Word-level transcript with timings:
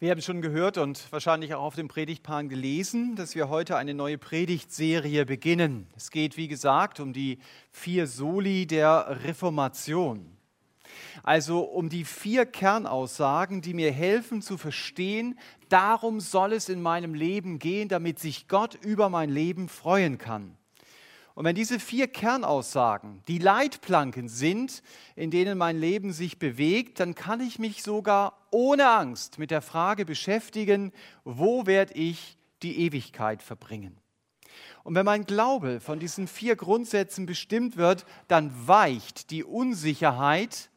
Wir 0.00 0.10
haben 0.10 0.20
schon 0.20 0.42
gehört 0.42 0.76
und 0.76 1.12
wahrscheinlich 1.12 1.54
auch 1.54 1.62
auf 1.62 1.76
dem 1.76 1.86
Predigtplan 1.86 2.48
gelesen, 2.48 3.14
dass 3.14 3.36
wir 3.36 3.48
heute 3.48 3.76
eine 3.76 3.94
neue 3.94 4.18
Predigtserie 4.18 5.24
beginnen. 5.24 5.86
Es 5.94 6.10
geht, 6.10 6.36
wie 6.36 6.48
gesagt, 6.48 6.98
um 6.98 7.12
die 7.12 7.38
vier 7.70 8.08
Soli 8.08 8.66
der 8.66 9.20
Reformation. 9.22 10.36
Also 11.22 11.60
um 11.60 11.88
die 11.88 12.04
vier 12.04 12.44
Kernaussagen, 12.44 13.62
die 13.62 13.72
mir 13.72 13.92
helfen 13.92 14.42
zu 14.42 14.58
verstehen, 14.58 15.38
darum 15.68 16.18
soll 16.18 16.54
es 16.54 16.68
in 16.68 16.82
meinem 16.82 17.14
Leben 17.14 17.60
gehen, 17.60 17.88
damit 17.88 18.18
sich 18.18 18.48
Gott 18.48 18.74
über 18.74 19.08
mein 19.08 19.30
Leben 19.30 19.68
freuen 19.68 20.18
kann. 20.18 20.56
Und 21.34 21.44
wenn 21.44 21.56
diese 21.56 21.80
vier 21.80 22.06
Kernaussagen 22.06 23.22
die 23.26 23.38
Leitplanken 23.38 24.28
sind, 24.28 24.82
in 25.16 25.32
denen 25.32 25.58
mein 25.58 25.78
Leben 25.78 26.12
sich 26.12 26.38
bewegt, 26.38 27.00
dann 27.00 27.16
kann 27.16 27.40
ich 27.40 27.58
mich 27.58 27.82
sogar 27.82 28.46
ohne 28.52 28.88
Angst 28.88 29.38
mit 29.38 29.50
der 29.50 29.62
Frage 29.62 30.04
beschäftigen, 30.04 30.92
wo 31.24 31.66
werde 31.66 31.94
ich 31.94 32.38
die 32.62 32.78
Ewigkeit 32.78 33.42
verbringen? 33.42 33.98
Und 34.84 34.94
wenn 34.94 35.04
mein 35.04 35.24
Glaube 35.24 35.80
von 35.80 35.98
diesen 35.98 36.28
vier 36.28 36.54
Grundsätzen 36.54 37.26
bestimmt 37.26 37.76
wird, 37.76 38.06
dann 38.28 38.52
weicht 38.68 39.30
die 39.30 39.42
Unsicherheit 39.42 40.70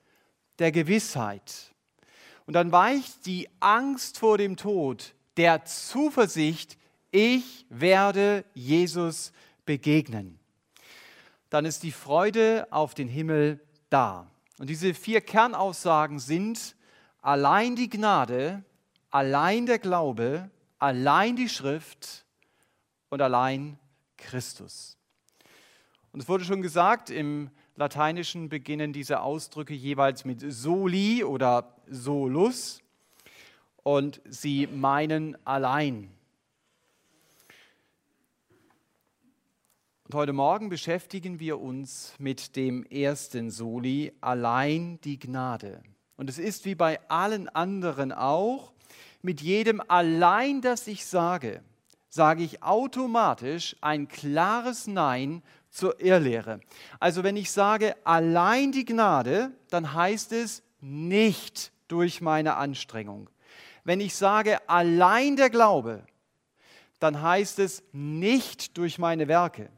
der 0.57 0.71
Gewissheit. 0.71 1.75
Und 2.47 2.55
dann 2.55 2.71
weicht 2.71 3.27
die 3.27 3.47
Angst 3.59 4.17
vor 4.17 4.39
dem 4.39 4.57
Tod 4.57 5.13
der 5.35 5.65
Zuversicht, 5.65 6.79
ich 7.11 7.67
werde 7.69 8.43
Jesus 8.55 9.33
begegnen 9.65 10.39
dann 11.49 11.65
ist 11.65 11.83
die 11.83 11.91
Freude 11.91 12.67
auf 12.71 12.93
den 12.93 13.07
Himmel 13.07 13.59
da. 13.89 14.29
Und 14.59 14.69
diese 14.69 14.93
vier 14.93 15.21
Kernaussagen 15.21 16.19
sind 16.19 16.75
allein 17.21 17.75
die 17.75 17.89
Gnade, 17.89 18.63
allein 19.11 19.65
der 19.65 19.79
Glaube, 19.79 20.49
allein 20.79 21.35
die 21.35 21.49
Schrift 21.49 22.25
und 23.09 23.21
allein 23.21 23.77
Christus. 24.17 24.97
Und 26.11 26.21
es 26.21 26.29
wurde 26.29 26.43
schon 26.43 26.61
gesagt, 26.61 27.09
im 27.09 27.49
Lateinischen 27.75 28.49
beginnen 28.49 28.91
diese 28.91 29.21
Ausdrücke 29.21 29.73
jeweils 29.73 30.25
mit 30.25 30.41
soli 30.51 31.23
oder 31.23 31.75
solus 31.87 32.81
und 33.83 34.19
sie 34.25 34.65
meinen 34.67 35.37
allein. 35.45 36.09
Und 40.07 40.15
heute 40.15 40.31
Morgen 40.31 40.69
beschäftigen 40.69 41.41
wir 41.41 41.59
uns 41.59 42.13
mit 42.17 42.55
dem 42.55 42.85
ersten 42.85 43.51
Soli, 43.51 44.13
allein 44.21 45.01
die 45.01 45.19
Gnade. 45.19 45.83
Und 46.15 46.29
es 46.29 46.39
ist 46.39 46.63
wie 46.63 46.75
bei 46.75 47.01
allen 47.09 47.49
anderen 47.49 48.13
auch, 48.13 48.71
mit 49.21 49.41
jedem 49.41 49.81
allein, 49.85 50.61
das 50.61 50.87
ich 50.87 51.05
sage, 51.05 51.61
sage 52.07 52.41
ich 52.41 52.63
automatisch 52.63 53.75
ein 53.81 54.07
klares 54.07 54.87
Nein 54.87 55.43
zur 55.69 55.99
Irrlehre. 55.99 56.61
Also 57.01 57.23
wenn 57.25 57.35
ich 57.35 57.51
sage 57.51 57.93
allein 58.05 58.71
die 58.71 58.85
Gnade, 58.85 59.51
dann 59.69 59.93
heißt 59.93 60.31
es 60.31 60.63
nicht 60.79 61.73
durch 61.89 62.21
meine 62.21 62.55
Anstrengung. 62.55 63.29
Wenn 63.83 63.99
ich 63.99 64.15
sage 64.15 64.69
allein 64.69 65.35
der 65.35 65.49
Glaube, 65.49 66.05
dann 66.99 67.21
heißt 67.21 67.59
es 67.59 67.83
nicht 67.91 68.77
durch 68.77 68.99
meine 68.99 69.27
Werke. 69.27 69.69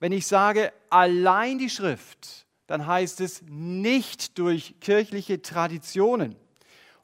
Wenn 0.00 0.12
ich 0.12 0.26
sage 0.26 0.72
allein 0.90 1.58
die 1.58 1.70
Schrift, 1.70 2.46
dann 2.66 2.86
heißt 2.86 3.20
es 3.20 3.42
nicht 3.48 4.38
durch 4.38 4.74
kirchliche 4.80 5.42
Traditionen. 5.42 6.36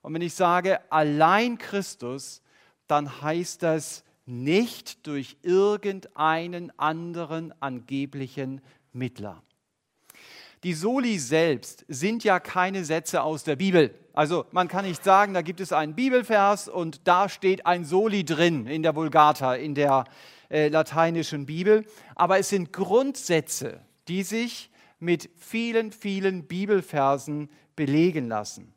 Und 0.03 0.15
wenn 0.15 0.23
ich 0.23 0.35
sage 0.35 0.81
allein 0.91 1.59
Christus, 1.59 2.43
dann 2.87 3.21
heißt 3.23 3.63
das 3.63 4.05
nicht 4.27 5.07
durch 5.07 5.37
irgendeinen 5.43 6.73
anderen 6.79 7.53
angeblichen 7.61 8.61
Mittler. 8.93 9.43
Die 10.63 10.75
Soli 10.75 11.19
selbst 11.19 11.85
sind 11.89 12.23
ja 12.23 12.39
keine 12.39 12.85
Sätze 12.85 13.23
aus 13.23 13.45
der 13.45 13.57
Bibel. 13.57 13.95
Also 14.13 14.45
man 14.51 14.69
kann 14.69 14.85
nicht 14.85 15.03
sagen, 15.03 15.33
da 15.33 15.41
gibt 15.41 15.61
es 15.61 15.73
einen 15.73 15.95
Bibelvers 15.95 16.69
und 16.69 17.07
da 17.09 17.29
steht 17.29 17.65
ein 17.65 17.85
Soli 17.85 18.25
drin 18.25 18.67
in 18.67 18.83
der 18.83 18.95
Vulgata, 18.95 19.55
in 19.55 19.75
der 19.75 20.05
äh, 20.51 20.69
lateinischen 20.69 21.47
Bibel, 21.47 21.85
aber 22.15 22.39
es 22.39 22.51
sind 22.51 22.73
Grundsätze, 22.73 23.81
die 24.09 24.23
sich 24.23 24.71
mit 24.99 25.31
vielen, 25.37 25.93
vielen 25.93 26.47
Bibelversen 26.47 27.49
belegen 27.75 28.29
lassen. 28.29 28.75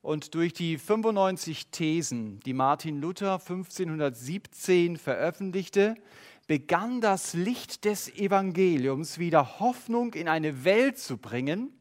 Und 0.00 0.34
durch 0.36 0.52
die 0.52 0.78
95 0.78 1.72
Thesen, 1.72 2.40
die 2.46 2.54
Martin 2.54 3.00
Luther 3.00 3.40
1517 3.40 4.96
veröffentlichte, 4.96 5.96
begann 6.46 7.00
das 7.00 7.34
Licht 7.34 7.84
des 7.84 8.14
Evangeliums 8.14 9.18
wieder 9.18 9.58
Hoffnung 9.58 10.14
in 10.14 10.28
eine 10.28 10.64
Welt 10.64 10.98
zu 10.98 11.18
bringen, 11.18 11.72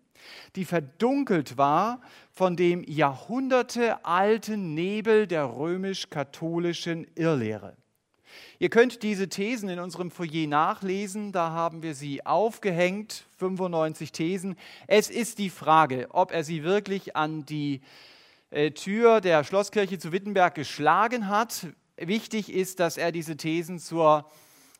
die 0.56 0.66
verdunkelt 0.66 1.58
war 1.58 2.02
von 2.32 2.56
dem 2.56 2.84
jahrhundertealten 2.84 4.74
Nebel 4.74 5.28
der 5.28 5.46
römisch-katholischen 5.46 7.06
Irrlehre. 7.14 7.78
Ihr 8.59 8.69
könnt 8.69 9.03
diese 9.03 9.29
Thesen 9.29 9.69
in 9.69 9.79
unserem 9.79 10.12
Foyer 10.12 10.47
nachlesen, 10.47 11.31
da 11.31 11.51
haben 11.51 11.84
wir 11.84 11.96
sie 11.96 12.25
aufgehängt, 12.25 13.25
95 13.38 14.12
Thesen. 14.12 14.56
Es 14.88 15.09
ist 15.09 15.40
die 15.40 15.50
Frage, 15.50 16.07
ob 16.12 16.31
er 16.31 16.44
sie 16.44 16.63
wirklich 16.63 17.16
an 17.16 17.46
die 17.46 17.81
äh, 18.50 18.72
Tür 18.72 19.22
der 19.22 19.44
Schlosskirche 19.44 20.00
zu 20.00 20.12
Wittenberg 20.12 20.56
geschlagen 20.56 21.28
hat. 21.28 21.68
Wichtig 21.97 22.51
ist, 22.51 22.79
dass 22.79 22.97
er 22.97 23.12
diese 23.12 23.38
Thesen 23.38 23.79
zur 23.79 24.29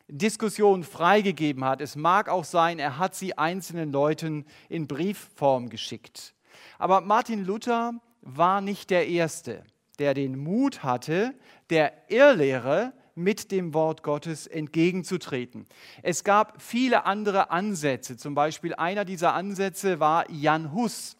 Diskussion 0.08 0.84
freigegeben 0.84 1.64
hat. 1.64 1.80
Es 1.80 1.96
mag 1.96 2.28
auch 2.28 2.44
sein, 2.44 2.78
er 2.78 2.98
hat 2.98 3.14
sie 3.14 3.36
einzelnen 3.36 3.90
Leuten 3.90 4.44
in 4.68 4.86
Briefform 4.86 5.68
geschickt. 5.68 6.34
Aber 6.78 7.00
Martin 7.00 7.44
Luther 7.44 7.94
war 8.20 8.60
nicht 8.60 8.90
der 8.90 9.08
Erste, 9.08 9.64
der 9.98 10.14
den 10.14 10.38
Mut 10.38 10.82
hatte, 10.84 11.34
der 11.70 11.92
Irrlehre 12.08 12.92
mit 13.16 13.50
dem 13.50 13.74
Wort 13.74 14.02
Gottes 14.02 14.46
entgegenzutreten. 14.46 15.66
Es 16.02 16.22
gab 16.22 16.62
viele 16.62 17.06
andere 17.06 17.50
Ansätze. 17.50 18.16
Zum 18.16 18.34
Beispiel 18.34 18.74
einer 18.74 19.04
dieser 19.04 19.34
Ansätze 19.34 19.98
war 19.98 20.30
Jan 20.30 20.72
Hus, 20.72 21.16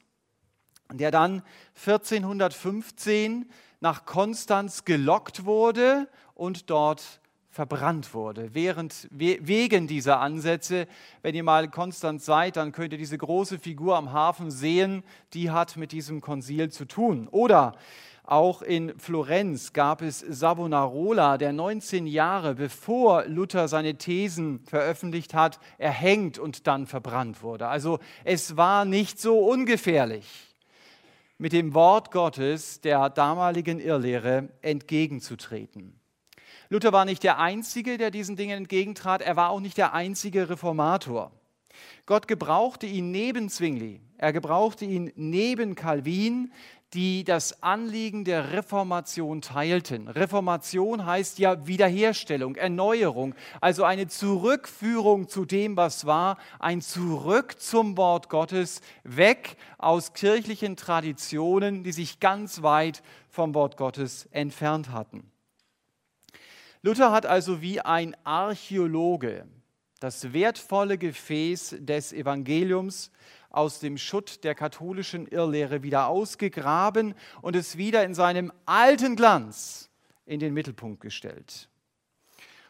der 0.93 1.11
dann 1.11 1.43
1415 1.75 3.51
nach 3.81 4.05
Konstanz 4.05 4.85
gelockt 4.85 5.45
wurde 5.45 6.09
und 6.35 6.71
dort 6.71 7.21
verbrannt 7.57 8.13
wurde. 8.13 8.55
Während, 8.55 9.09
wegen 9.11 9.87
dieser 9.87 10.21
Ansätze, 10.21 10.87
wenn 11.23 11.35
ihr 11.35 11.43
mal 11.43 11.65
in 11.65 11.71
Konstanz 11.71 12.27
seid, 12.27 12.57
dann 12.57 12.73
könnt 12.73 12.93
ihr 12.93 12.99
diese 12.99 13.17
große 13.17 13.59
Figur 13.59 13.97
am 13.97 14.13
Hafen 14.13 14.51
sehen, 14.51 15.03
die 15.33 15.51
hat 15.51 15.79
mit 15.79 15.93
diesem 15.93 16.21
Konzil 16.21 16.71
zu 16.71 16.85
tun. 16.85 17.29
Oder 17.29 17.75
auch 18.27 18.63
in 18.63 18.99
Florenz 18.99 19.73
gab 19.73 20.03
es 20.03 20.19
Savonarola, 20.19 21.39
der 21.39 21.53
19 21.53 22.07
Jahre 22.07 22.55
bevor 22.55 23.25
Luther 23.27 23.69
seine 23.69 23.97
Thesen 23.97 24.65
veröffentlicht 24.67 25.33
hat, 25.33 25.61
erhängt 25.79 26.39
und 26.39 26.67
dann 26.67 26.87
verbrannt 26.87 27.43
wurde. 27.43 27.69
Also 27.69 28.01
es 28.25 28.57
war 28.57 28.85
nicht 28.85 29.21
so 29.21 29.39
ungefährlich, 29.39 30.27
mit 31.39 31.53
dem 31.53 31.75
Wort 31.75 32.11
Gottes 32.11 32.81
der 32.81 33.11
damaligen 33.11 33.79
Irrlehre 33.79 34.49
entgegenzutreten. 34.61 36.01
Luther 36.69 36.93
war 36.93 37.05
nicht 37.05 37.23
der 37.23 37.39
Einzige, 37.39 37.97
der 37.97 38.11
diesen 38.11 38.35
Dingen 38.35 38.59
entgegentrat, 38.59 39.23
er 39.23 39.37
war 39.37 39.51
auch 39.51 39.61
nicht 39.61 39.79
der 39.79 39.95
einzige 39.95 40.51
Reformator. 40.51 41.31
Gott 42.07 42.27
gebrauchte 42.27 42.87
ihn 42.87 43.11
neben 43.11 43.49
Zwingli, 43.51 44.01
er 44.19 44.33
gebrauchte 44.33 44.85
ihn 44.85 45.13
neben 45.15 45.75
Calvin, 45.75 46.53
die 46.95 47.25
das 47.25 47.63
Anliegen 47.63 48.25
der 48.25 48.53
Reformation 48.53 49.43
teilten. 49.43 50.09
Reformation 50.09 51.05
heißt 51.05 51.39
ja 51.39 51.67
Wiederherstellung, 51.67 52.57
Erneuerung, 52.57 53.35
also 53.61 53.85
eine 53.85 54.07
Zurückführung 54.07 55.29
zu 55.29 55.45
dem, 55.45 55.77
was 55.77 56.07
war, 56.07 56.39
ein 56.59 56.81
Zurück 56.81 57.61
zum 57.61 57.97
Wort 57.97 58.29
Gottes, 58.29 58.81
weg 59.03 59.57
aus 59.79 60.13
kirchlichen 60.13 60.77
Traditionen, 60.77 61.83
die 61.83 61.93
sich 61.93 62.21
ganz 62.21 62.63
weit 62.63 63.03
vom 63.29 63.55
Wort 63.55 63.77
Gottes 63.77 64.27
entfernt 64.31 64.91
hatten. 64.91 65.31
Luther 66.83 67.11
hat 67.11 67.27
also 67.27 67.61
wie 67.61 67.81
ein 67.81 68.17
Archäologe 68.25 69.47
das 69.99 70.33
wertvolle 70.33 70.99
Gefäß 70.99 71.77
des 71.81 72.13
Evangeliums 72.13 73.11
aus 73.57 73.81
dem 73.81 73.97
Schutt 73.97 74.45
der 74.45 74.55
katholischen 74.55 75.27
Irrlehre 75.27 75.83
wieder 75.83 76.09
ausgegraben 76.09 77.15
und 77.41 77.57
es 77.57 77.77
wieder 77.77 78.05
in 78.05 78.15
seinem 78.15 78.53
alten 78.67 79.17
Glanz 79.17 79.91
in 80.27 80.41
den 80.41 80.53
Mittelpunkt 80.53 81.01
gestellt. 81.01 81.69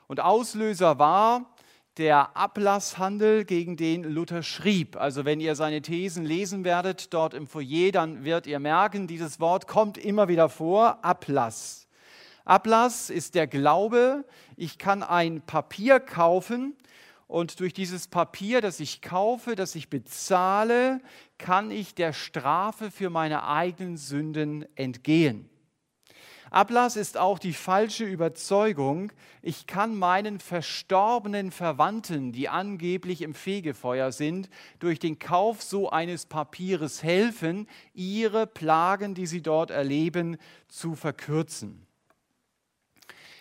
Und 0.07 0.21
Auslöser 0.21 0.99
war 0.99 1.57
der 1.97 2.37
Ablasshandel, 2.37 3.45
gegen 3.45 3.77
den 3.77 4.05
Luther 4.05 4.43
schrieb. 4.43 4.97
Also 4.97 5.25
wenn 5.25 5.41
ihr 5.41 5.55
seine 5.55 5.83
Thesen 5.83 6.25
lesen 6.25 6.65
werdet 6.65 7.13
dort 7.15 7.35
im 7.35 7.47
Foyer, 7.47 7.91
dann 7.91 8.25
werdet 8.25 8.47
ihr 8.47 8.61
merken, 8.61 9.07
dieses 9.07 9.41
Wort 9.41 9.67
kommt 9.67 9.97
immer 9.99 10.29
wieder 10.29 10.49
vor, 10.49 11.05
Ablass. 11.05 11.89
Ablass 12.45 13.11
ist 13.11 13.35
der 13.35 13.47
Glaube, 13.47 14.25
ich 14.57 14.79
kann 14.79 15.03
ein 15.03 15.41
Papier 15.41 15.99
kaufen 15.99 16.77
und 17.27 17.59
durch 17.61 17.73
dieses 17.73 18.09
Papier, 18.09 18.61
das 18.61 18.81
ich 18.81 19.03
kaufe, 19.03 19.57
das 19.57 19.75
ich 19.75 19.89
bezahle, 19.89 21.01
kann 21.39 21.71
ich 21.71 21.95
der 21.95 22.13
Strafe 22.13 22.91
für 22.91 23.11
meine 23.11 23.47
eigenen 23.47 23.97
Sünden 23.97 24.65
entgehen. 24.77 25.49
Ablass 26.51 26.95
ist 26.97 27.19
auch 27.19 27.41
die 27.41 27.53
falsche 27.53 28.05
Überzeugung, 28.05 29.13
ich 29.43 29.67
kann 29.67 29.97
meinen 29.97 30.39
verstorbenen 30.39 31.51
Verwandten, 31.51 32.31
die 32.31 32.49
angeblich 32.49 33.23
im 33.23 33.35
Fegefeuer 33.35 34.13
sind, 34.13 34.49
durch 34.79 35.01
den 35.01 35.19
Kauf 35.19 35.63
so 35.63 35.91
eines 35.91 36.27
Papieres 36.27 37.03
helfen, 37.03 37.67
ihre 37.95 38.47
Plagen, 38.47 39.15
die 39.15 39.27
sie 39.27 39.43
dort 39.43 39.71
erleben, 39.71 40.37
zu 40.69 40.95
verkürzen. 40.95 41.86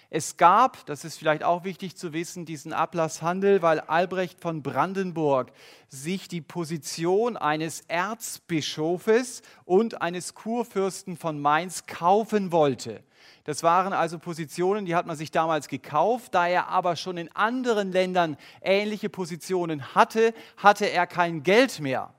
Es 0.10 0.38
gab, 0.38 0.86
das 0.86 1.04
ist 1.04 1.18
vielleicht 1.18 1.44
auch 1.44 1.64
wichtig 1.64 1.96
zu 1.96 2.14
wissen, 2.14 2.46
diesen 2.46 2.74
Ablasshandel, 2.74 3.62
weil 3.62 3.80
Albrecht 3.80 4.40
von 4.40 4.62
Brandenburg 4.62 5.52
sich 5.88 6.28
die 6.28 6.42
Position 6.42 7.38
eines 7.38 7.82
Erzbischofes 7.88 9.42
und 9.66 10.02
eines 10.02 10.34
Kurfürsten 10.34 11.18
von 11.18 11.40
Mainz 11.40 11.86
kaufen 11.86 12.52
wollte. 12.52 13.04
Das 13.46 13.62
waren 13.62 13.94
also 13.94 14.20
Positionen, 14.20 14.86
die 14.86 14.96
hat 14.96 15.06
man 15.06 15.16
sich 15.16 15.32
damals 15.32 15.68
gekauft. 15.68 16.34
Da 16.34 16.48
er 16.48 16.68
aber 16.70 16.96
schon 16.96 17.18
in 17.18 17.36
anderen 17.36 17.92
Ländern 17.92 18.38
ähnliche 18.62 19.10
Positionen 19.10 19.96
hatte, 19.96 20.34
hatte 20.58 20.86
er 20.86 21.08
kein 21.08 21.44
Geld 21.44 21.80
mehr. 21.80 22.14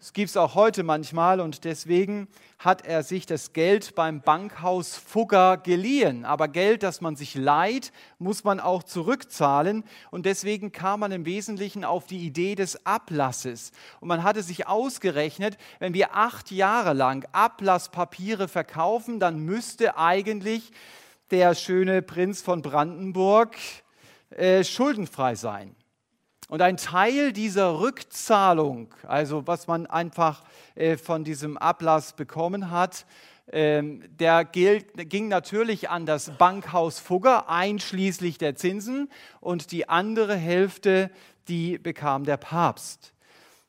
Das 0.00 0.14
gibt 0.14 0.30
es 0.30 0.38
auch 0.38 0.54
heute 0.54 0.82
manchmal 0.82 1.40
und 1.40 1.64
deswegen 1.64 2.26
hat 2.58 2.86
er 2.86 3.02
sich 3.02 3.26
das 3.26 3.52
Geld 3.52 3.94
beim 3.94 4.22
Bankhaus 4.22 4.96
Fugger 4.96 5.58
geliehen. 5.58 6.24
Aber 6.24 6.48
Geld, 6.48 6.82
das 6.82 7.02
man 7.02 7.16
sich 7.16 7.34
leiht, 7.34 7.92
muss 8.18 8.42
man 8.42 8.60
auch 8.60 8.82
zurückzahlen 8.82 9.84
und 10.10 10.24
deswegen 10.24 10.72
kam 10.72 11.00
man 11.00 11.12
im 11.12 11.26
Wesentlichen 11.26 11.84
auf 11.84 12.06
die 12.06 12.20
Idee 12.20 12.54
des 12.54 12.86
Ablasses. 12.86 13.72
Und 14.00 14.08
man 14.08 14.22
hatte 14.22 14.42
sich 14.42 14.66
ausgerechnet, 14.66 15.58
wenn 15.80 15.92
wir 15.92 16.16
acht 16.16 16.50
Jahre 16.50 16.94
lang 16.94 17.28
Ablasspapiere 17.32 18.48
verkaufen, 18.48 19.20
dann 19.20 19.40
müsste 19.40 19.98
eigentlich 19.98 20.72
der 21.30 21.54
schöne 21.54 22.00
Prinz 22.00 22.40
von 22.40 22.62
Brandenburg 22.62 23.54
äh, 24.30 24.64
schuldenfrei 24.64 25.34
sein. 25.34 25.76
Und 26.50 26.62
ein 26.62 26.76
Teil 26.76 27.32
dieser 27.32 27.78
Rückzahlung, 27.78 28.92
also 29.06 29.46
was 29.46 29.68
man 29.68 29.86
einfach 29.86 30.42
äh, 30.74 30.96
von 30.96 31.22
diesem 31.22 31.56
Ablass 31.56 32.14
bekommen 32.14 32.72
hat, 32.72 33.06
ähm, 33.52 34.02
der 34.18 34.44
ging 34.44 35.28
natürlich 35.28 35.90
an 35.90 36.06
das 36.06 36.32
Bankhaus 36.38 36.98
Fugger, 36.98 37.48
einschließlich 37.48 38.36
der 38.38 38.56
Zinsen, 38.56 39.08
und 39.38 39.70
die 39.70 39.88
andere 39.88 40.34
Hälfte, 40.34 41.12
die 41.46 41.78
bekam 41.78 42.24
der 42.24 42.36
Papst. 42.36 43.12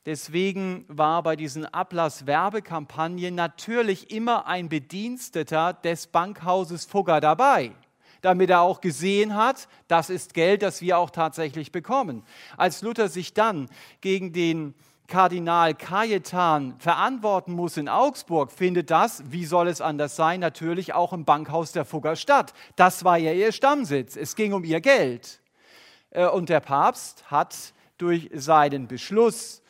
Deswegen 0.07 0.83
war 0.87 1.21
bei 1.21 1.35
diesen 1.35 1.67
Ablasswerbekampagnen 1.67 3.35
natürlich 3.35 4.09
immer 4.09 4.47
ein 4.47 4.69
Bediensteter 4.69 5.73
des 5.73 6.07
Bankhauses 6.07 6.85
Fugger 6.85 7.21
dabei 7.21 7.75
damit 8.21 8.49
er 8.49 8.61
auch 8.61 8.81
gesehen 8.81 9.35
hat, 9.35 9.67
das 9.87 10.09
ist 10.09 10.33
Geld, 10.33 10.61
das 10.61 10.81
wir 10.81 10.97
auch 10.97 11.09
tatsächlich 11.09 11.71
bekommen. 11.71 12.23
Als 12.57 12.81
Luther 12.81 13.09
sich 13.09 13.33
dann 13.33 13.69
gegen 14.01 14.33
den 14.33 14.73
Kardinal 15.07 15.73
Cajetan 15.73 16.75
verantworten 16.79 17.51
muss 17.51 17.75
in 17.75 17.89
Augsburg, 17.89 18.49
findet 18.49 18.89
das, 18.91 19.23
wie 19.29 19.45
soll 19.45 19.67
es 19.67 19.81
anders 19.81 20.15
sein, 20.15 20.39
natürlich 20.39 20.93
auch 20.93 21.11
im 21.11 21.25
Bankhaus 21.25 21.73
der 21.73 21.83
Fugger 21.83 22.15
statt. 22.15 22.53
Das 22.77 23.03
war 23.03 23.17
ja 23.17 23.33
ihr 23.33 23.51
Stammsitz. 23.51 24.15
Es 24.15 24.37
ging 24.37 24.53
um 24.53 24.63
ihr 24.63 24.79
Geld. 24.79 25.41
Äh, 26.11 26.27
und 26.27 26.47
der 26.47 26.61
Papst 26.61 27.29
hat 27.29 27.73
durch 27.97 28.29
seinen 28.33 28.87
Beschluss 28.87 29.60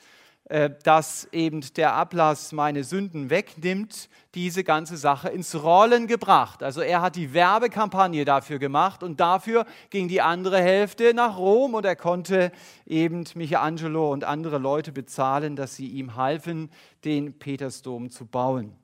dass 0.84 1.30
eben 1.32 1.62
der 1.78 1.94
Ablass 1.94 2.52
meine 2.52 2.84
Sünden 2.84 3.30
wegnimmt, 3.30 4.10
diese 4.36 4.66
ganze 4.66 4.98
Sache 4.98 5.30
ins 5.30 5.56
Rollen 5.64 6.08
gebracht. 6.08 6.62
Also 6.62 6.82
er 6.82 7.02
hat 7.02 7.16
die 7.16 7.34
Werbekampagne 7.34 8.26
dafür 8.26 8.60
gemacht 8.60 9.02
und 9.02 9.22
dafür 9.22 9.66
ging 9.90 10.10
die 10.10 10.22
andere 10.22 10.62
Hälfte 10.62 11.14
nach 11.14 11.38
Rom 11.38 11.74
und 11.74 11.86
er 11.86 11.96
konnte 11.96 12.52
eben 12.86 13.24
Michelangelo 13.34 14.12
und 14.12 14.26
andere 14.26 14.58
Leute 14.58 14.92
bezahlen, 14.92 15.56
dass 15.56 15.78
sie 15.78 15.88
ihm 15.88 16.16
halfen, 16.16 16.70
den 17.06 17.40
Petersdom 17.40 18.10
zu 18.10 18.26
bauen. 18.26 18.76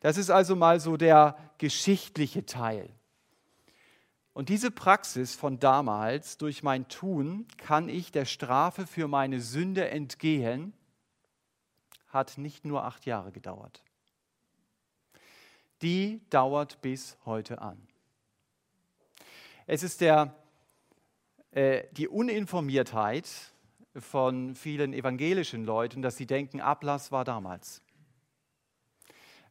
Das 0.00 0.16
ist 0.16 0.30
also 0.30 0.56
mal 0.56 0.80
so 0.80 0.96
der 0.96 1.36
geschichtliche 1.58 2.46
Teil. 2.46 2.88
Und 4.32 4.48
diese 4.48 4.70
Praxis 4.70 5.34
von 5.34 5.58
damals, 5.58 6.38
durch 6.38 6.62
mein 6.62 6.88
Tun, 6.88 7.46
kann 7.58 7.90
ich 7.90 8.12
der 8.12 8.24
Strafe 8.24 8.86
für 8.86 9.08
meine 9.08 9.40
Sünde 9.40 9.90
entgehen 9.90 10.72
hat 12.12 12.38
nicht 12.38 12.64
nur 12.64 12.84
acht 12.84 13.06
Jahre 13.06 13.32
gedauert. 13.32 13.82
Die 15.80 16.20
dauert 16.30 16.80
bis 16.80 17.16
heute 17.24 17.60
an. 17.60 17.88
Es 19.66 19.82
ist 19.82 20.00
der, 20.00 20.34
äh, 21.50 21.84
die 21.92 22.06
Uninformiertheit 22.06 23.28
von 23.96 24.54
vielen 24.54 24.92
evangelischen 24.92 25.64
Leuten, 25.64 26.02
dass 26.02 26.16
sie 26.16 26.26
denken, 26.26 26.60
Ablass 26.60 27.10
war 27.10 27.24
damals. 27.24 27.82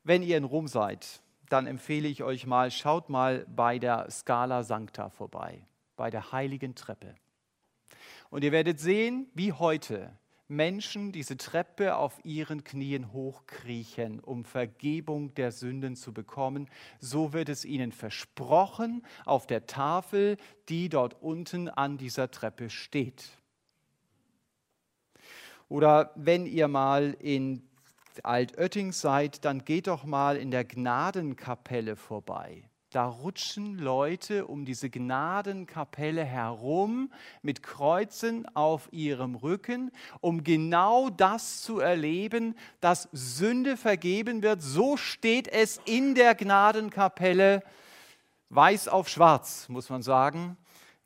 Wenn 0.03 0.23
ihr 0.23 0.37
in 0.37 0.45
Rom 0.45 0.67
seid, 0.67 1.21
dann 1.49 1.67
empfehle 1.67 2.07
ich 2.07 2.23
euch 2.23 2.45
mal, 2.45 2.71
schaut 2.71 3.09
mal 3.09 3.45
bei 3.49 3.77
der 3.77 4.09
Scala 4.09 4.63
Sancta 4.63 5.09
vorbei, 5.09 5.65
bei 5.95 6.09
der 6.09 6.31
heiligen 6.31 6.75
Treppe. 6.75 7.13
Und 8.29 8.43
ihr 8.43 8.51
werdet 8.51 8.79
sehen, 8.79 9.29
wie 9.33 9.51
heute 9.51 10.17
Menschen 10.51 11.13
diese 11.13 11.37
Treppe 11.37 11.95
auf 11.95 12.19
ihren 12.23 12.63
Knien 12.63 13.13
hochkriechen, 13.13 14.19
um 14.19 14.43
Vergebung 14.43 15.33
der 15.33 15.51
Sünden 15.51 15.95
zu 15.95 16.13
bekommen. 16.13 16.69
So 16.99 17.31
wird 17.31 17.49
es 17.49 17.63
ihnen 17.63 17.91
versprochen 17.91 19.03
auf 19.25 19.47
der 19.47 19.65
Tafel, 19.65 20.37
die 20.67 20.89
dort 20.89 21.21
unten 21.21 21.69
an 21.69 21.97
dieser 21.97 22.29
Treppe 22.29 22.69
steht. 22.69 23.29
Oder 25.69 26.11
wenn 26.15 26.45
ihr 26.45 26.67
mal 26.67 27.15
in 27.19 27.63
Altötting 28.21 28.91
seid, 28.91 29.45
dann 29.45 29.63
geht 29.63 29.87
doch 29.87 30.03
mal 30.03 30.35
in 30.35 30.51
der 30.51 30.65
Gnadenkapelle 30.65 31.95
vorbei. 31.95 32.69
Da 32.91 33.05
rutschen 33.05 33.77
Leute 33.77 34.47
um 34.47 34.65
diese 34.65 34.89
Gnadenkapelle 34.89 36.25
herum 36.25 37.09
mit 37.41 37.63
Kreuzen 37.63 38.45
auf 38.53 38.89
ihrem 38.91 39.35
Rücken, 39.35 39.91
um 40.19 40.43
genau 40.43 41.09
das 41.09 41.61
zu 41.61 41.79
erleben, 41.79 42.53
dass 42.81 43.07
Sünde 43.13 43.77
vergeben 43.77 44.43
wird. 44.43 44.61
So 44.61 44.97
steht 44.97 45.47
es 45.47 45.79
in 45.85 46.15
der 46.15 46.35
Gnadenkapelle, 46.35 47.63
weiß 48.49 48.89
auf 48.89 49.07
schwarz, 49.07 49.69
muss 49.69 49.89
man 49.89 50.01
sagen, 50.01 50.57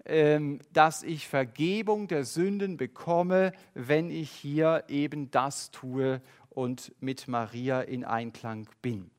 ähm, 0.05 0.61
dass 0.73 1.03
ich 1.03 1.27
Vergebung 1.27 2.07
der 2.07 2.25
Sünden 2.25 2.77
bekomme, 2.77 3.51
wenn 3.75 4.09
ich 4.09 4.31
hier 4.31 4.85
eben 4.87 5.29
das 5.29 5.69
tue 5.69 6.19
und 6.49 6.93
mit 6.99 7.27
Maria 7.27 7.81
in 7.81 8.03
Einklang 8.03 8.67
bin 8.81 9.11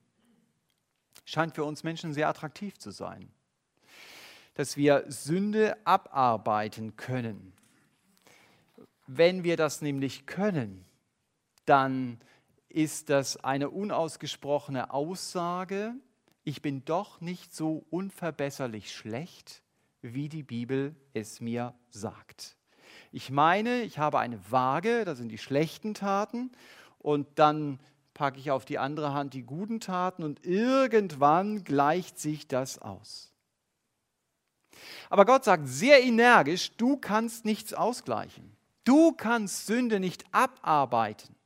scheint 1.27 1.55
für 1.55 1.65
uns 1.65 1.85
Menschen 1.85 2.15
sehr 2.15 2.29
attraktiv 2.29 2.79
zu 2.79 2.91
sein. 2.91 3.29
Dass 4.55 4.79
wir 4.79 5.05
Sünde 5.09 5.77
abarbeiten 5.85 6.97
können. 6.97 7.53
Wenn 9.07 9.45
wir 9.45 9.59
das 9.59 9.83
nämlich 9.83 10.25
können, 10.25 10.87
dann 11.67 12.19
ist 12.71 13.11
das 13.11 13.37
eine 13.45 13.69
unausgesprochene 13.69 14.91
Aussage, 14.91 15.95
ich 16.45 16.63
bin 16.63 16.85
doch 16.85 17.21
nicht 17.21 17.55
so 17.55 17.85
unverbesserlich 17.91 18.95
schlecht, 18.95 19.63
wie 20.01 20.29
die 20.29 20.45
Bibel 20.45 20.95
es 21.13 21.41
mir 21.41 21.75
sagt. 21.91 22.57
Ich 23.11 23.31
meine, 23.31 23.83
ich 23.83 23.99
habe 23.99 24.21
eine 24.21 24.39
Waage, 24.51 25.05
da 25.05 25.17
sind 25.17 25.31
die 25.31 25.39
schlechten 25.39 25.95
Taten, 25.95 26.53
und 26.99 27.27
dann 27.39 27.81
packe 28.17 28.41
ich 28.41 28.51
auf 28.51 28.65
die 28.65 28.79
andere 28.79 29.13
Hand 29.13 29.35
die 29.35 29.43
guten 29.43 29.79
Taten 29.79 30.25
und 30.25 30.45
irgendwann 30.45 31.65
gleicht 31.65 32.19
sich 32.19 32.49
das 32.49 32.81
aus. 32.81 33.31
Aber 35.11 35.27
Gott 35.27 35.45
sagt 35.45 35.69
sehr 35.69 36.03
energisch, 36.03 36.73
du 36.77 36.97
kannst 36.97 37.45
nichts 37.45 37.75
ausgleichen. 37.75 38.57
Du 38.85 39.13
kannst 39.13 39.67
Sünde 39.67 40.01
nicht 40.01 40.25
abarbeiten. 40.33 41.37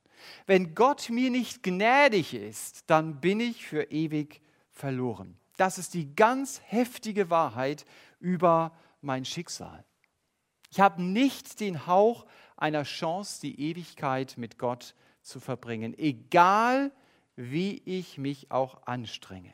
Wenn 0.45 0.73
Gott 0.73 1.09
mir 1.09 1.29
nicht 1.29 1.61
gnädig 1.61 2.33
ist, 2.33 2.83
dann 2.87 3.19
bin 3.19 3.41
ich 3.41 3.65
für 3.65 3.91
ewig 3.91 4.41
verloren. 4.71 5.37
Das 5.57 5.77
ist 5.77 5.93
die 5.93 6.15
ganz 6.15 6.61
heftige 6.65 7.29
Wahrheit 7.29 7.85
über 8.19 8.71
mein 9.01 9.25
Schicksal. 9.25 9.83
Ich 10.69 10.79
habe 10.79 11.03
nicht 11.03 11.59
den 11.59 11.85
Hauch 11.85 12.25
einer 12.55 12.83
Chance, 12.83 13.41
die 13.41 13.59
Ewigkeit 13.59 14.37
mit 14.37 14.57
Gott 14.57 14.83
zu 14.83 14.93
verbringen, 15.39 15.97
egal 15.97 16.91
wie 17.35 17.81
ich 17.85 18.17
mich 18.17 18.51
auch 18.51 18.85
anstrenge. 18.85 19.53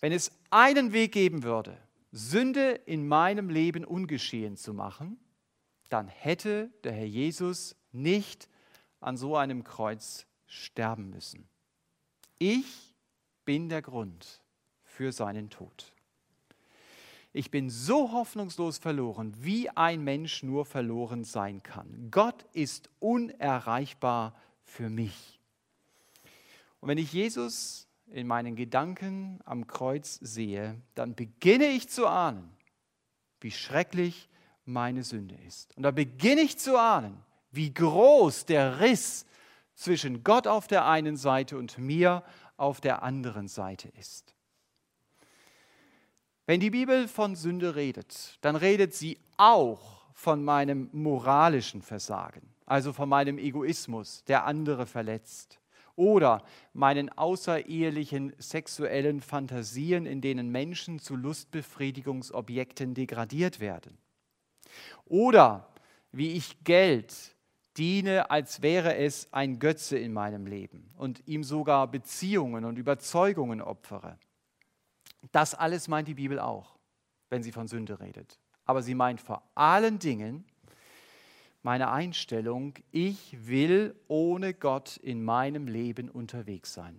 Wenn 0.00 0.12
es 0.12 0.32
einen 0.50 0.92
Weg 0.92 1.12
geben 1.12 1.42
würde, 1.42 1.78
Sünde 2.12 2.72
in 2.72 3.08
meinem 3.08 3.48
Leben 3.48 3.84
ungeschehen 3.84 4.56
zu 4.56 4.74
machen, 4.74 5.18
dann 5.88 6.08
hätte 6.08 6.70
der 6.84 6.92
Herr 6.92 7.06
Jesus 7.06 7.76
nicht 7.92 8.48
an 9.00 9.16
so 9.16 9.36
einem 9.36 9.64
Kreuz 9.64 10.26
sterben 10.46 11.10
müssen. 11.10 11.48
Ich 12.38 12.94
bin 13.44 13.68
der 13.68 13.82
Grund 13.82 14.42
für 14.82 15.12
seinen 15.12 15.50
Tod. 15.50 15.93
Ich 17.36 17.50
bin 17.50 17.68
so 17.68 18.12
hoffnungslos 18.12 18.78
verloren, 18.78 19.34
wie 19.40 19.68
ein 19.68 20.04
Mensch 20.04 20.44
nur 20.44 20.64
verloren 20.64 21.24
sein 21.24 21.64
kann. 21.64 22.08
Gott 22.12 22.46
ist 22.52 22.88
unerreichbar 23.00 24.36
für 24.62 24.88
mich. 24.88 25.40
Und 26.78 26.88
wenn 26.90 26.98
ich 26.98 27.12
Jesus 27.12 27.88
in 28.06 28.28
meinen 28.28 28.54
Gedanken 28.54 29.40
am 29.44 29.66
Kreuz 29.66 30.14
sehe, 30.22 30.80
dann 30.94 31.16
beginne 31.16 31.66
ich 31.66 31.88
zu 31.88 32.06
ahnen, 32.06 32.48
wie 33.40 33.50
schrecklich 33.50 34.28
meine 34.64 35.02
Sünde 35.02 35.34
ist. 35.44 35.76
Und 35.76 35.82
da 35.82 35.90
beginne 35.90 36.42
ich 36.42 36.56
zu 36.56 36.78
ahnen, 36.78 37.20
wie 37.50 37.74
groß 37.74 38.46
der 38.46 38.78
Riss 38.78 39.26
zwischen 39.74 40.22
Gott 40.22 40.46
auf 40.46 40.68
der 40.68 40.86
einen 40.86 41.16
Seite 41.16 41.58
und 41.58 41.78
mir 41.78 42.22
auf 42.56 42.80
der 42.80 43.02
anderen 43.02 43.48
Seite 43.48 43.88
ist. 43.98 44.36
Wenn 46.46 46.60
die 46.60 46.70
Bibel 46.70 47.08
von 47.08 47.36
Sünde 47.36 47.74
redet, 47.74 48.36
dann 48.42 48.54
redet 48.54 48.92
sie 48.94 49.18
auch 49.38 49.80
von 50.12 50.44
meinem 50.44 50.90
moralischen 50.92 51.80
Versagen, 51.80 52.42
also 52.66 52.92
von 52.92 53.08
meinem 53.08 53.38
Egoismus, 53.38 54.24
der 54.24 54.44
andere 54.44 54.84
verletzt, 54.84 55.58
oder 55.96 56.44
meinen 56.74 57.08
außerehelichen 57.08 58.34
sexuellen 58.38 59.22
Fantasien, 59.22 60.04
in 60.04 60.20
denen 60.20 60.50
Menschen 60.50 60.98
zu 60.98 61.16
Lustbefriedigungsobjekten 61.16 62.92
degradiert 62.92 63.60
werden. 63.60 63.96
Oder 65.06 65.72
wie 66.12 66.32
ich 66.32 66.62
Geld 66.62 67.14
diene, 67.78 68.30
als 68.30 68.60
wäre 68.60 68.96
es 68.96 69.32
ein 69.32 69.58
Götze 69.58 69.96
in 69.96 70.12
meinem 70.12 70.46
Leben 70.46 70.90
und 70.98 71.22
ihm 71.26 71.42
sogar 71.42 71.90
Beziehungen 71.90 72.66
und 72.66 72.76
Überzeugungen 72.76 73.62
opfere. 73.62 74.18
Das 75.32 75.54
alles 75.54 75.88
meint 75.88 76.08
die 76.08 76.14
Bibel 76.14 76.38
auch, 76.38 76.76
wenn 77.30 77.42
sie 77.42 77.52
von 77.52 77.68
Sünde 77.68 78.00
redet. 78.00 78.38
Aber 78.64 78.82
sie 78.82 78.94
meint 78.94 79.20
vor 79.20 79.42
allen 79.54 79.98
Dingen 79.98 80.44
meine 81.62 81.90
Einstellung, 81.90 82.74
ich 82.92 83.46
will 83.46 83.94
ohne 84.06 84.52
Gott 84.52 84.98
in 84.98 85.24
meinem 85.24 85.66
Leben 85.66 86.10
unterwegs 86.10 86.74
sein. 86.74 86.98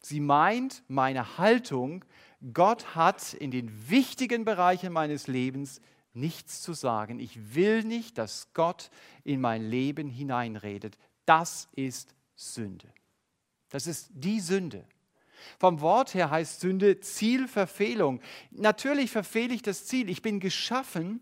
Sie 0.00 0.20
meint 0.20 0.82
meine 0.88 1.38
Haltung, 1.38 2.04
Gott 2.52 2.94
hat 2.94 3.34
in 3.34 3.50
den 3.50 3.90
wichtigen 3.90 4.44
Bereichen 4.44 4.92
meines 4.92 5.26
Lebens 5.26 5.80
nichts 6.14 6.62
zu 6.62 6.72
sagen. 6.72 7.18
Ich 7.18 7.54
will 7.54 7.84
nicht, 7.84 8.16
dass 8.16 8.52
Gott 8.54 8.90
in 9.24 9.40
mein 9.40 9.62
Leben 9.62 10.08
hineinredet. 10.08 10.96
Das 11.26 11.68
ist 11.72 12.14
Sünde. 12.34 12.88
Das 13.68 13.86
ist 13.86 14.08
die 14.14 14.40
Sünde. 14.40 14.84
Vom 15.58 15.80
Wort 15.80 16.14
her 16.14 16.30
heißt 16.30 16.60
Sünde 16.60 17.00
Zielverfehlung. 17.00 18.20
Natürlich 18.50 19.10
verfehle 19.10 19.54
ich 19.54 19.62
das 19.62 19.86
Ziel. 19.86 20.08
Ich 20.08 20.22
bin 20.22 20.40
geschaffen, 20.40 21.20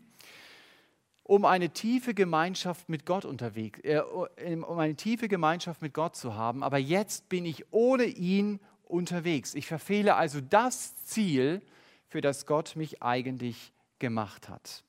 um 1.23 1.45
eine 1.45 1.71
tiefe 1.71 2.15
Gemeinschaft 2.15 2.89
mit 2.89 3.05
Gott 3.05 3.25
unterwegs, 3.25 3.81
äh, 3.81 3.99
um 3.99 4.79
eine 4.79 4.95
tiefe 4.95 5.29
Gemeinschaft 5.29 5.83
mit 5.83 5.93
Gott 5.93 6.15
zu 6.15 6.35
haben. 6.35 6.63
Aber 6.63 6.79
jetzt 6.79 7.29
bin 7.29 7.45
ich 7.45 7.65
ohne 7.73 8.05
ihn 8.05 8.61
unterwegs. 8.85 9.55
Ich 9.55 9.67
verfehle 9.67 10.15
also 10.15 10.41
das 10.41 11.05
Ziel, 11.05 11.63
für 12.09 12.21
das 12.21 12.47
Gott 12.47 12.77
mich 12.77 13.03
eigentlich 13.03 13.73
gemacht 13.99 14.49
hat. 14.49 14.85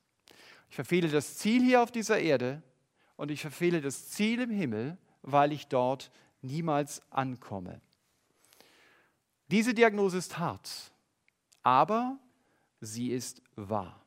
Ich 0.70 0.76
verfehle 0.76 1.08
das 1.08 1.36
Ziel 1.38 1.62
hier 1.62 1.82
auf 1.82 1.90
dieser 1.90 2.20
Erde 2.20 2.62
und 3.16 3.30
ich 3.30 3.40
verfehle 3.40 3.80
das 3.80 4.10
Ziel 4.10 4.42
im 4.42 4.50
Himmel, 4.50 4.96
weil 5.22 5.52
ich 5.52 5.66
dort 5.66 6.10
niemals 6.42 7.02
ankomme. 7.10 7.80
Diese 9.50 9.72
Diagnose 9.72 10.18
ist 10.18 10.38
hart, 10.38 10.92
aber 11.62 12.18
sie 12.80 13.10
ist 13.10 13.42
wahr. 13.56 14.04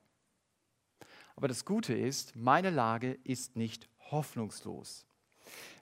Aber 1.35 1.47
das 1.47 1.65
Gute 1.65 1.95
ist, 1.95 2.35
meine 2.35 2.69
Lage 2.69 3.17
ist 3.23 3.55
nicht 3.55 3.89
hoffnungslos, 4.11 5.07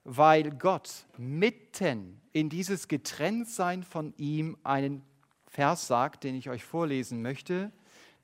weil 0.05 0.51
Gott 0.51 1.05
mitten 1.17 2.21
in 2.31 2.49
dieses 2.49 2.87
Getrenntsein 2.87 3.83
von 3.83 4.13
ihm 4.15 4.57
einen 4.63 5.03
Vers 5.47 5.87
sagt, 5.87 6.23
den 6.23 6.35
ich 6.35 6.49
euch 6.49 6.63
vorlesen 6.63 7.21
möchte. 7.21 7.71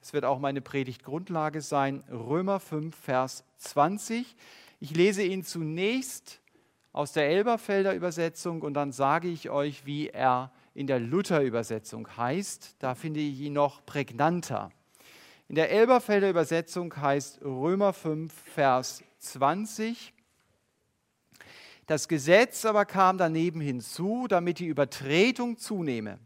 Es 0.02 0.14
wird 0.14 0.24
auch 0.24 0.40
meine 0.40 0.62
Predigtgrundlage 0.62 1.60
sein, 1.60 2.04
Römer 2.10 2.62
5, 2.62 2.96
Vers 2.96 3.44
20. 3.58 4.38
Ich 4.80 4.96
lese 4.96 5.24
ihn 5.24 5.44
zunächst 5.44 6.40
aus 6.94 7.12
der 7.12 7.28
Elberfelder 7.28 7.94
Übersetzung 7.94 8.62
und 8.62 8.74
dann 8.76 8.94
sage 8.94 9.28
ich 9.28 9.50
euch, 9.50 9.86
wie 9.86 10.08
er 10.08 10.54
in 10.76 10.88
der 10.88 11.00
Luther-Übersetzung 11.00 12.08
heißt. 12.18 12.76
Da 12.80 12.94
finde 12.94 13.22
ich 13.22 13.40
ihn 13.40 13.54
noch 13.54 13.84
prägnanter. 13.86 14.70
In 15.48 15.56
der 15.56 15.72
Elberfelder 15.72 16.30
Übersetzung 16.30 16.96
heißt 16.96 17.42
Römer 17.44 17.94
5, 17.94 18.32
Vers 18.34 19.02
20. 19.20 20.14
Das 21.88 22.08
Gesetz 22.08 22.66
aber 22.66 22.86
kam 22.86 23.18
daneben 23.18 23.62
hinzu, 23.62 24.28
damit 24.28 24.60
die 24.60 24.66
Übertretung 24.66 25.58
zunehme. 25.58 26.20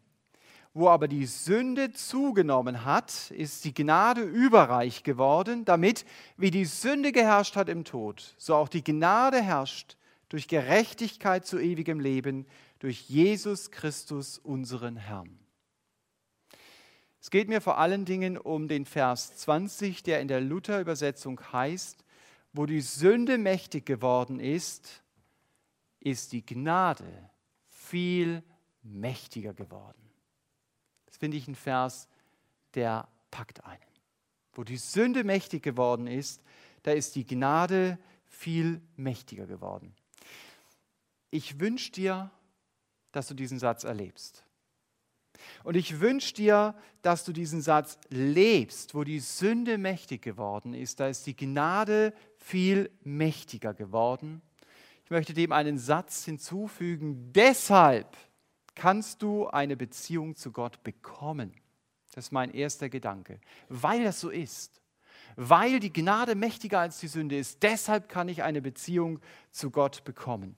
Wo 0.74 0.88
aber 0.90 1.08
die 1.08 1.26
Sünde 1.26 1.92
zugenommen 1.92 2.86
hat, 2.86 3.32
ist 3.32 3.66
die 3.66 3.74
Gnade 3.74 4.22
überreich 4.22 5.04
geworden, 5.04 5.66
damit, 5.66 6.06
wie 6.38 6.52
die 6.52 6.66
Sünde 6.66 7.12
geherrscht 7.12 7.56
hat 7.56 7.70
im 7.70 7.84
Tod, 7.84 8.36
so 8.38 8.56
auch 8.56 8.70
die 8.70 8.84
Gnade 8.84 9.42
herrscht 9.42 9.98
durch 10.30 10.48
Gerechtigkeit 10.48 11.46
zu 11.46 11.60
ewigem 11.60 12.00
Leben 12.00 12.46
durch 12.80 13.10
Jesus 13.10 13.72
Christus, 13.72 14.38
unseren 14.38 14.96
Herrn. 14.96 15.40
Es 17.22 17.30
geht 17.30 17.50
mir 17.50 17.60
vor 17.60 17.78
allen 17.78 18.06
Dingen 18.06 18.38
um 18.38 18.68
den 18.68 18.86
Vers 18.86 19.36
20, 19.38 20.04
der 20.04 20.22
in 20.22 20.30
der 20.30 20.40
Luther-Übersetzung 20.40 21.40
heißt, 21.52 22.06
wo 22.54 22.66
die 22.66 22.82
Sünde 22.82 23.38
mächtig 23.38 23.86
geworden 23.86 24.40
ist, 24.40 25.04
ist 26.00 26.32
die 26.32 26.46
Gnade 26.46 27.30
viel 27.68 28.42
mächtiger 28.82 29.54
geworden. 29.54 30.02
Das 31.06 31.18
finde 31.18 31.38
ich 31.38 31.48
ein 31.48 31.56
Vers, 31.56 32.08
der 32.74 33.08
packt 33.32 33.66
einen. 33.66 33.84
Wo 34.54 34.64
die 34.64 34.78
Sünde 34.78 35.24
mächtig 35.24 35.62
geworden 35.62 36.08
ist, 36.08 36.42
da 36.84 36.92
ist 36.92 37.16
die 37.16 37.26
Gnade 37.26 38.00
viel 38.26 38.82
mächtiger 38.96 39.46
geworden. 39.46 39.94
Ich 41.30 41.60
wünsche 41.60 41.92
dir, 41.92 42.32
dass 43.12 43.28
du 43.28 43.34
diesen 43.34 43.60
Satz 43.60 43.84
erlebst. 43.84 44.44
Und 45.64 45.76
ich 45.76 46.00
wünsche 46.00 46.34
dir, 46.34 46.76
dass 47.02 47.24
du 47.24 47.32
diesen 47.32 47.62
Satz 47.62 47.98
lebst, 48.10 48.96
wo 48.96 49.04
die 49.04 49.20
Sünde 49.20 49.78
mächtig 49.78 50.22
geworden 50.22 50.74
ist. 50.74 51.00
Da 51.00 51.08
ist 51.08 51.26
die 51.28 51.36
Gnade 51.36 52.14
viel 52.38 52.90
mächtiger 53.04 53.74
geworden. 53.74 54.42
Ich 55.06 55.12
möchte 55.12 55.34
dem 55.34 55.52
einen 55.52 55.78
Satz 55.78 56.26
hinzufügen. 56.26 57.32
Deshalb 57.34 58.16
kannst 58.76 59.22
du 59.22 59.48
eine 59.48 59.76
Beziehung 59.76 60.36
zu 60.36 60.52
Gott 60.52 60.84
bekommen. 60.84 61.54
Das 62.14 62.26
ist 62.26 62.32
mein 62.32 62.52
erster 62.54 62.90
Gedanke. 62.90 63.40
Weil 63.70 64.04
das 64.04 64.20
so 64.20 64.30
ist. 64.30 64.82
Weil 65.36 65.80
die 65.80 65.94
Gnade 65.94 66.36
mächtiger 66.36 66.80
als 66.80 67.00
die 67.00 67.08
Sünde 67.08 67.38
ist. 67.38 67.64
Deshalb 67.64 68.10
kann 68.10 68.30
ich 68.30 68.44
eine 68.44 68.62
Beziehung 68.62 69.20
zu 69.52 69.72
Gott 69.72 70.04
bekommen. 70.04 70.58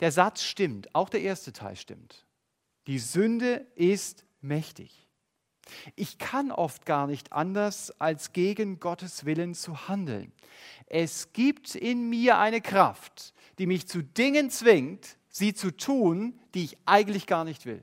Der 0.00 0.12
Satz 0.12 0.42
stimmt, 0.42 0.94
auch 0.94 1.08
der 1.08 1.22
erste 1.22 1.52
Teil 1.52 1.76
stimmt. 1.76 2.26
Die 2.86 2.98
Sünde 2.98 3.66
ist 3.76 4.24
mächtig. 4.40 5.08
Ich 5.96 6.18
kann 6.18 6.50
oft 6.50 6.84
gar 6.84 7.06
nicht 7.06 7.32
anders, 7.32 7.90
als 8.00 8.32
gegen 8.32 8.80
Gottes 8.80 9.24
Willen 9.24 9.54
zu 9.54 9.88
handeln. 9.88 10.32
Es 10.86 11.32
gibt 11.32 11.74
in 11.74 12.10
mir 12.10 12.38
eine 12.38 12.60
Kraft, 12.60 13.32
die 13.58 13.66
mich 13.66 13.88
zu 13.88 14.02
Dingen 14.02 14.50
zwingt, 14.50 15.16
sie 15.28 15.54
zu 15.54 15.70
tun, 15.70 16.38
die 16.54 16.64
ich 16.64 16.78
eigentlich 16.84 17.26
gar 17.26 17.44
nicht 17.44 17.66
will. 17.66 17.82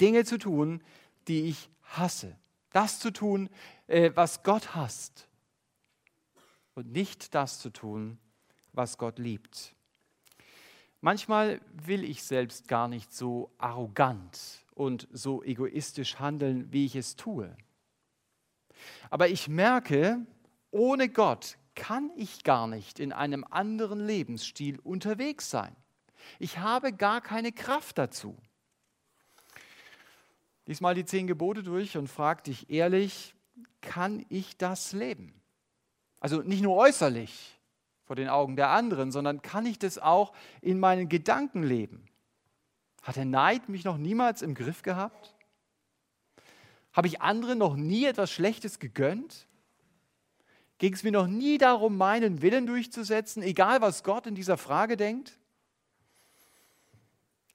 Dinge 0.00 0.24
zu 0.24 0.38
tun, 0.38 0.82
die 1.28 1.42
ich 1.42 1.68
hasse. 1.82 2.36
Das 2.70 3.00
zu 3.00 3.12
tun, 3.12 3.50
äh, 3.86 4.10
was 4.14 4.42
Gott 4.42 4.74
hasst. 4.74 5.28
Und 6.74 6.90
nicht 6.90 7.34
das 7.34 7.60
zu 7.60 7.70
tun, 7.70 8.18
was 8.72 8.98
Gott 8.98 9.18
liebt. 9.18 9.74
Manchmal 11.04 11.60
will 11.70 12.02
ich 12.02 12.22
selbst 12.22 12.66
gar 12.66 12.88
nicht 12.88 13.12
so 13.12 13.50
arrogant 13.58 14.64
und 14.72 15.06
so 15.12 15.42
egoistisch 15.42 16.18
handeln, 16.18 16.72
wie 16.72 16.86
ich 16.86 16.96
es 16.96 17.14
tue. 17.14 17.54
Aber 19.10 19.28
ich 19.28 19.46
merke, 19.46 20.24
ohne 20.70 21.10
Gott 21.10 21.58
kann 21.74 22.10
ich 22.16 22.42
gar 22.42 22.66
nicht 22.66 23.00
in 23.00 23.12
einem 23.12 23.44
anderen 23.50 24.00
Lebensstil 24.00 24.80
unterwegs 24.80 25.50
sein. 25.50 25.76
Ich 26.38 26.60
habe 26.60 26.90
gar 26.94 27.20
keine 27.20 27.52
Kraft 27.52 27.98
dazu. 27.98 28.38
Lies 30.64 30.80
mal 30.80 30.94
die 30.94 31.04
zehn 31.04 31.26
Gebote 31.26 31.62
durch 31.62 31.98
und 31.98 32.08
frag 32.08 32.44
dich 32.44 32.70
ehrlich, 32.70 33.34
kann 33.82 34.24
ich 34.30 34.56
das 34.56 34.94
leben? 34.94 35.38
Also 36.18 36.40
nicht 36.40 36.62
nur 36.62 36.76
äußerlich 36.76 37.53
vor 38.04 38.16
den 38.16 38.28
Augen 38.28 38.56
der 38.56 38.68
anderen, 38.68 39.10
sondern 39.10 39.42
kann 39.42 39.66
ich 39.66 39.78
das 39.78 39.98
auch 39.98 40.32
in 40.60 40.78
meinen 40.78 41.08
Gedanken 41.08 41.62
leben? 41.62 42.04
Hat 43.02 43.16
der 43.16 43.24
Neid 43.24 43.68
mich 43.68 43.84
noch 43.84 43.96
niemals 43.96 44.42
im 44.42 44.54
Griff 44.54 44.82
gehabt? 44.82 45.34
Habe 46.92 47.08
ich 47.08 47.20
anderen 47.20 47.58
noch 47.58 47.76
nie 47.76 48.04
etwas 48.04 48.30
Schlechtes 48.30 48.78
gegönnt? 48.78 49.46
Ging 50.78 50.92
es 50.92 51.02
mir 51.02 51.12
noch 51.12 51.26
nie 51.26 51.58
darum, 51.58 51.96
meinen 51.96 52.42
Willen 52.42 52.66
durchzusetzen, 52.66 53.42
egal 53.42 53.80
was 53.80 54.04
Gott 54.04 54.26
in 54.26 54.34
dieser 54.34 54.56
Frage 54.56 54.96
denkt? 54.96 55.38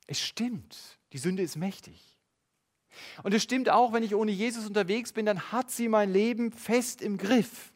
Es 0.07 0.19
stimmt, 0.19 0.97
die 1.13 1.17
Sünde 1.17 1.43
ist 1.43 1.55
mächtig. 1.55 2.17
Und 3.23 3.33
es 3.33 3.43
stimmt 3.43 3.69
auch, 3.69 3.93
wenn 3.93 4.03
ich 4.03 4.15
ohne 4.15 4.31
Jesus 4.31 4.65
unterwegs 4.65 5.13
bin, 5.13 5.25
dann 5.25 5.51
hat 5.51 5.69
sie 5.69 5.87
mein 5.87 6.11
Leben 6.11 6.51
fest 6.51 7.01
im 7.01 7.17
Griff. 7.17 7.71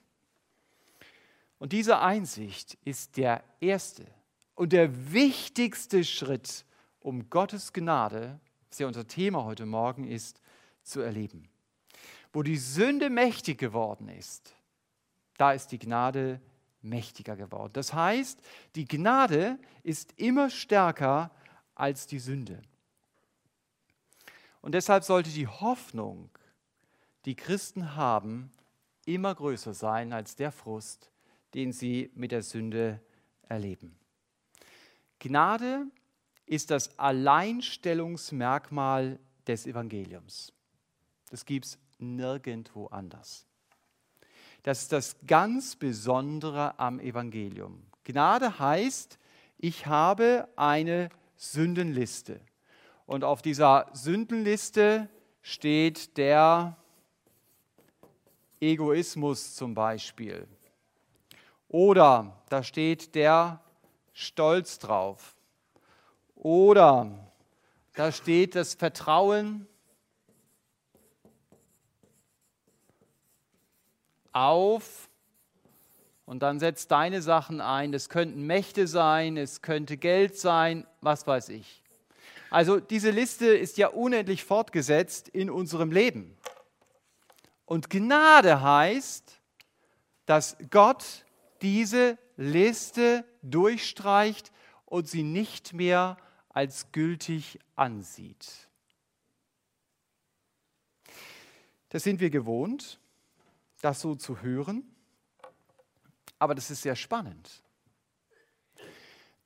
Und 1.63 1.72
diese 1.72 2.00
Einsicht 2.00 2.77
ist 2.84 3.15
der 3.15 3.41
erste 3.62 4.05
und 4.53 4.74
der 4.74 5.13
wichtigste 5.13 6.03
Schritt, 6.03 6.65
um 7.00 7.29
Gottes 7.29 7.72
Gnade, 7.72 8.38
was 8.70 8.79
ja 8.79 8.88
unser 8.88 9.08
Thema 9.08 9.46
heute 9.46 9.65
Morgen 9.65 10.03
ist, 10.03 10.41
zu 10.84 11.00
erleben. 11.00 11.48
Wo 12.34 12.43
die 12.43 12.58
Sünde 12.58 13.10
mächtig 13.10 13.60
geworden 13.60 14.10
ist, 14.10 14.53
da 15.38 15.53
ist 15.53 15.67
die 15.67 15.79
Gnade 15.79 16.41
mächtiger 16.82 17.38
geworden. 17.38 17.72
Das 17.72 17.93
heißt, 17.93 18.41
die 18.75 18.86
Gnade 18.86 19.58
ist 19.84 20.20
immer 20.20 20.50
stärker 20.50 21.32
als 21.75 22.08
die 22.08 22.20
Sünde. 22.20 22.62
Und 24.60 24.74
deshalb 24.74 25.05
sollte 25.05 25.29
die 25.29 25.48
Hoffnung, 25.48 26.29
die 27.24 27.36
Christen 27.36 27.96
haben, 27.96 28.51
immer 29.05 29.34
größer 29.34 29.74
sein 29.74 30.12
als 30.12 30.36
der 30.36 30.51
Frust, 30.51 31.10
den 31.53 31.72
sie 31.72 32.10
mit 32.15 32.31
der 32.31 32.41
Sünde 32.41 33.00
erleben. 33.48 33.95
Gnade 35.19 35.86
ist 36.45 36.72
das 36.72 36.98
Alleinstellungsmerkmal 37.00 39.19
des 39.48 39.65
Evangeliums. 39.65 40.51
Das 41.29 41.45
gibt 41.45 41.65
es 41.65 41.79
nirgendwo 41.98 42.88
anders. 42.88 43.45
Das 44.63 44.83
ist 44.83 44.91
das 44.91 45.15
ganz 45.25 45.75
Besondere 45.75 46.77
am 46.79 47.00
Evangelium. 47.00 47.83
Gnade 48.03 48.60
heißt, 48.60 49.17
ich 49.57 49.86
habe 49.86 50.48
eine 50.55 51.10
Sündenliste. 51.36 52.39
Und 53.05 53.24
auf 53.24 53.41
dieser 53.41 53.89
Sündenliste 53.93 55.10
steht 55.41 56.17
der 56.17 56.77
Egoismus 58.60 59.55
zum 59.55 59.74
Beispiel. 59.74 60.48
Oder 61.74 62.38
da 62.50 62.62
steht 62.62 63.15
der 63.15 63.60
Stolz 64.13 64.77
drauf. 64.77 65.36
Oder 66.36 67.10
da 67.96 68.12
steht 68.12 68.53
das 68.53 68.75
Vertrauen 68.75 69.65
auf 74.34 75.10
und 76.27 76.44
dann 76.44 76.60
setzt 76.60 76.92
deine 76.92 77.24
Sachen 77.24 77.60
ein. 77.60 77.92
Das 77.92 78.08
könnten 78.08 78.46
Mächte 78.46 78.86
sein, 78.86 79.36
es 79.36 79.63
könnte 79.63 79.98
Geld 79.98 80.38
sein, 80.38 80.86
was 81.01 81.25
weiß 81.25 81.50
ich. 81.50 81.82
Also 82.51 82.80
diese 82.80 83.10
Liste 83.10 83.48
ist 83.48 83.80
ja 83.80 83.88
unendlich 83.88 84.44
fortgesetzt 84.44 85.27
in 85.27 85.50
unserem 85.50 85.92
Leben. 85.92 86.38
Und 87.65 87.89
Gnade 87.89 88.62
heißt, 88.62 89.41
dass 90.28 90.56
Gott 90.69 91.22
diese 91.63 92.19
Liste 92.36 93.26
durchstreicht 93.41 94.52
und 94.86 95.08
sie 95.08 95.23
nicht 95.23 95.73
mehr 95.73 96.17
als 96.49 96.91
gültig 96.91 97.58
ansieht. 97.76 98.69
Das 101.89 102.04
sind 102.04 102.19
wir 102.19 102.30
gewohnt, 102.30 102.99
das 103.82 104.02
so 104.02 104.15
zu 104.15 104.41
hören, 104.41 104.84
aber 106.38 106.56
das 106.56 106.69
ist 106.69 106.82
sehr 106.82 106.95
spannend. 106.95 107.63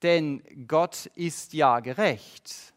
Denn 0.01 0.43
Gott 0.67 1.07
ist 1.15 1.53
ja 1.53 1.79
gerecht. 1.79 2.73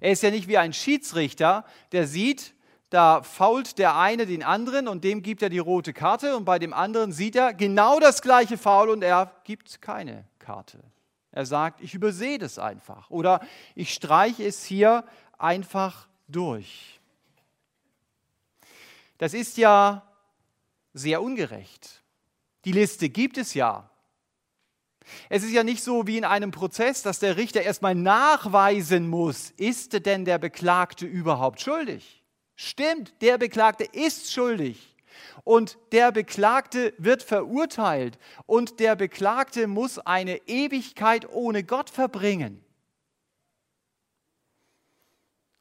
Er 0.00 0.12
ist 0.12 0.22
ja 0.22 0.30
nicht 0.30 0.48
wie 0.48 0.58
ein 0.58 0.72
Schiedsrichter, 0.72 1.64
der 1.92 2.06
sieht, 2.06 2.54
da 2.90 3.22
fault 3.22 3.78
der 3.78 3.96
eine 3.96 4.26
den 4.26 4.42
anderen 4.42 4.88
und 4.88 5.04
dem 5.04 5.22
gibt 5.22 5.42
er 5.42 5.48
die 5.48 5.58
rote 5.58 5.92
Karte 5.92 6.36
und 6.36 6.44
bei 6.44 6.58
dem 6.58 6.72
anderen 6.72 7.12
sieht 7.12 7.36
er 7.36 7.54
genau 7.54 7.98
das 7.98 8.22
gleiche 8.22 8.58
Faul 8.58 8.90
und 8.90 9.02
er 9.02 9.32
gibt 9.44 9.82
keine 9.82 10.24
Karte. 10.38 10.80
Er 11.32 11.46
sagt, 11.46 11.80
ich 11.80 11.94
übersehe 11.94 12.38
das 12.38 12.58
einfach 12.58 13.10
oder 13.10 13.40
ich 13.74 13.92
streiche 13.92 14.44
es 14.44 14.64
hier 14.64 15.04
einfach 15.38 16.06
durch. 16.28 17.00
Das 19.18 19.34
ist 19.34 19.56
ja 19.56 20.02
sehr 20.92 21.22
ungerecht. 21.22 22.02
Die 22.64 22.72
Liste 22.72 23.08
gibt 23.08 23.36
es 23.38 23.54
ja. 23.54 23.90
Es 25.28 25.42
ist 25.42 25.52
ja 25.52 25.64
nicht 25.64 25.82
so 25.82 26.06
wie 26.06 26.16
in 26.16 26.24
einem 26.24 26.50
Prozess, 26.50 27.02
dass 27.02 27.18
der 27.18 27.36
Richter 27.36 27.62
erstmal 27.62 27.94
nachweisen 27.94 29.08
muss, 29.08 29.50
ist 29.50 30.06
denn 30.06 30.24
der 30.24 30.38
Beklagte 30.38 31.04
überhaupt 31.04 31.60
schuldig? 31.60 32.23
Stimmt, 32.56 33.20
der 33.20 33.38
Beklagte 33.38 33.84
ist 33.84 34.32
schuldig. 34.32 34.96
Und 35.44 35.78
der 35.92 36.12
Beklagte 36.12 36.94
wird 36.98 37.22
verurteilt. 37.22 38.18
Und 38.46 38.80
der 38.80 38.96
Beklagte 38.96 39.66
muss 39.66 39.98
eine 39.98 40.36
Ewigkeit 40.48 41.28
ohne 41.30 41.64
Gott 41.64 41.90
verbringen. 41.90 42.64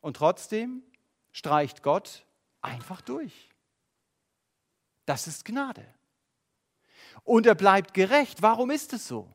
Und 0.02 0.18
trotzdem 0.18 0.84
streicht 1.32 1.84
Gott 1.84 2.26
einfach 2.62 3.02
durch. 3.02 3.50
Das 5.06 5.28
ist 5.28 5.46
Gnade 5.46 5.86
und 7.24 7.46
er 7.46 7.56
bleibt 7.56 7.94
gerecht. 7.94 8.42
Warum 8.42 8.72
ist 8.72 8.94
es 8.94 9.08
so? 9.08 9.30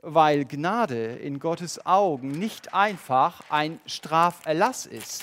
Weil 0.00 0.44
Gnade 0.44 1.16
in 1.16 1.40
Gottes 1.40 1.84
Augen 1.84 2.30
nicht 2.30 2.72
einfach 2.72 3.40
ein 3.50 3.80
Straferlass 3.86 4.86
ist, 4.86 5.22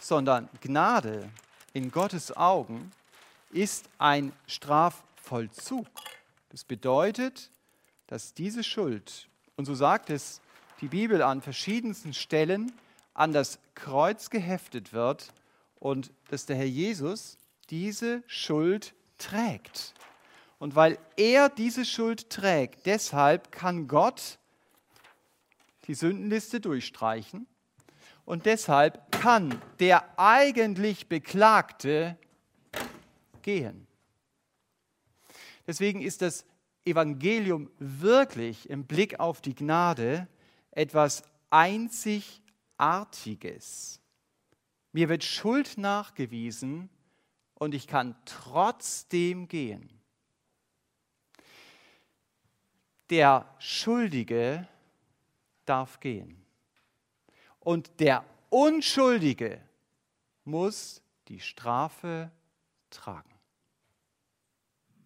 sondern 0.00 0.48
Gnade 0.60 1.30
in 1.72 1.90
Gottes 1.90 2.36
Augen 2.36 2.90
ist 3.50 3.88
ein 3.98 4.32
Strafvollzug. 4.46 5.86
Das 6.50 6.64
bedeutet, 6.64 7.50
dass 8.06 8.34
diese 8.34 8.64
Schuld, 8.64 9.28
und 9.56 9.66
so 9.66 9.74
sagt 9.74 10.10
es 10.10 10.40
die 10.80 10.88
Bibel 10.88 11.22
an 11.22 11.42
verschiedensten 11.42 12.14
Stellen, 12.14 12.72
an 13.14 13.32
das 13.32 13.58
Kreuz 13.74 14.30
geheftet 14.30 14.92
wird 14.92 15.32
und 15.78 16.12
dass 16.30 16.46
der 16.46 16.56
Herr 16.56 16.66
Jesus 16.66 17.38
diese 17.68 18.22
Schuld 18.26 18.94
trägt. 19.18 19.94
Und 20.60 20.76
weil 20.76 20.98
er 21.16 21.48
diese 21.48 21.84
Schuld 21.86 22.28
trägt, 22.28 22.84
deshalb 22.84 23.50
kann 23.50 23.88
Gott 23.88 24.38
die 25.86 25.94
Sündenliste 25.94 26.60
durchstreichen 26.60 27.46
und 28.26 28.44
deshalb 28.44 29.10
kann 29.10 29.58
der 29.78 30.18
eigentlich 30.18 31.08
Beklagte 31.08 32.18
gehen. 33.40 33.86
Deswegen 35.66 36.02
ist 36.02 36.20
das 36.20 36.44
Evangelium 36.84 37.70
wirklich 37.78 38.68
im 38.68 38.84
Blick 38.84 39.18
auf 39.18 39.40
die 39.40 39.54
Gnade 39.54 40.28
etwas 40.72 41.22
Einzigartiges. 41.48 44.02
Mir 44.92 45.08
wird 45.08 45.24
Schuld 45.24 45.78
nachgewiesen 45.78 46.90
und 47.54 47.74
ich 47.74 47.86
kann 47.86 48.14
trotzdem 48.26 49.48
gehen. 49.48 49.99
Der 53.10 53.46
Schuldige 53.58 54.66
darf 55.64 56.00
gehen. 56.00 56.44
Und 57.58 58.00
der 58.00 58.24
Unschuldige 58.48 59.60
muss 60.44 61.02
die 61.28 61.40
Strafe 61.40 62.30
tragen. 62.88 63.30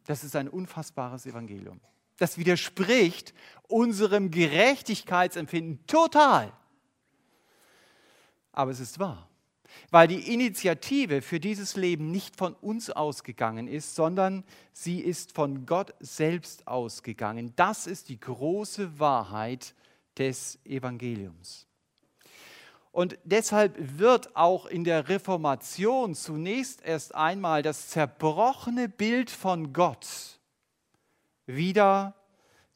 Das 0.04 0.22
ist 0.22 0.36
ein 0.36 0.48
unfassbares 0.48 1.26
Evangelium. 1.26 1.80
Das 2.16 2.38
widerspricht 2.38 3.34
unserem 3.68 4.30
Gerechtigkeitsempfinden 4.30 5.86
total. 5.86 6.52
Aber 8.52 8.70
es 8.70 8.80
ist 8.80 8.98
wahr, 8.98 9.28
weil 9.90 10.08
die 10.08 10.32
Initiative 10.32 11.22
für 11.22 11.40
dieses 11.40 11.76
Leben 11.76 12.10
nicht 12.10 12.36
von 12.36 12.54
uns 12.54 12.90
ausgegangen 12.90 13.68
ist, 13.68 13.94
sondern 13.94 14.44
sie 14.72 15.00
ist 15.00 15.32
von 15.32 15.66
Gott 15.66 15.94
selbst 16.00 16.66
ausgegangen. 16.66 17.52
Das 17.56 17.86
ist 17.86 18.08
die 18.08 18.20
große 18.20 18.98
Wahrheit 18.98 19.74
des 20.18 20.58
Evangeliums. 20.64 21.66
Und 22.92 23.18
deshalb 23.24 23.74
wird 23.98 24.36
auch 24.36 24.66
in 24.66 24.84
der 24.84 25.08
Reformation 25.08 26.14
zunächst 26.14 26.80
erst 26.82 27.14
einmal 27.14 27.62
das 27.62 27.88
zerbrochene 27.88 28.88
Bild 28.88 29.30
von 29.30 29.72
Gott 29.72 30.38
wieder 31.44 32.14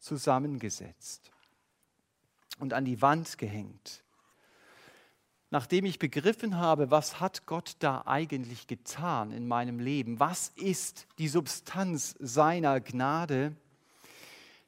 zusammengesetzt 0.00 1.30
und 2.58 2.72
an 2.72 2.84
die 2.84 3.00
Wand 3.00 3.38
gehängt. 3.38 4.02
Nachdem 5.50 5.86
ich 5.86 5.98
begriffen 5.98 6.58
habe, 6.58 6.90
was 6.90 7.20
hat 7.20 7.46
Gott 7.46 7.76
da 7.78 8.02
eigentlich 8.04 8.66
getan 8.66 9.32
in 9.32 9.48
meinem 9.48 9.80
Leben, 9.80 10.20
was 10.20 10.50
ist 10.56 11.06
die 11.18 11.28
Substanz 11.28 12.14
seiner 12.18 12.80
Gnade, 12.80 13.56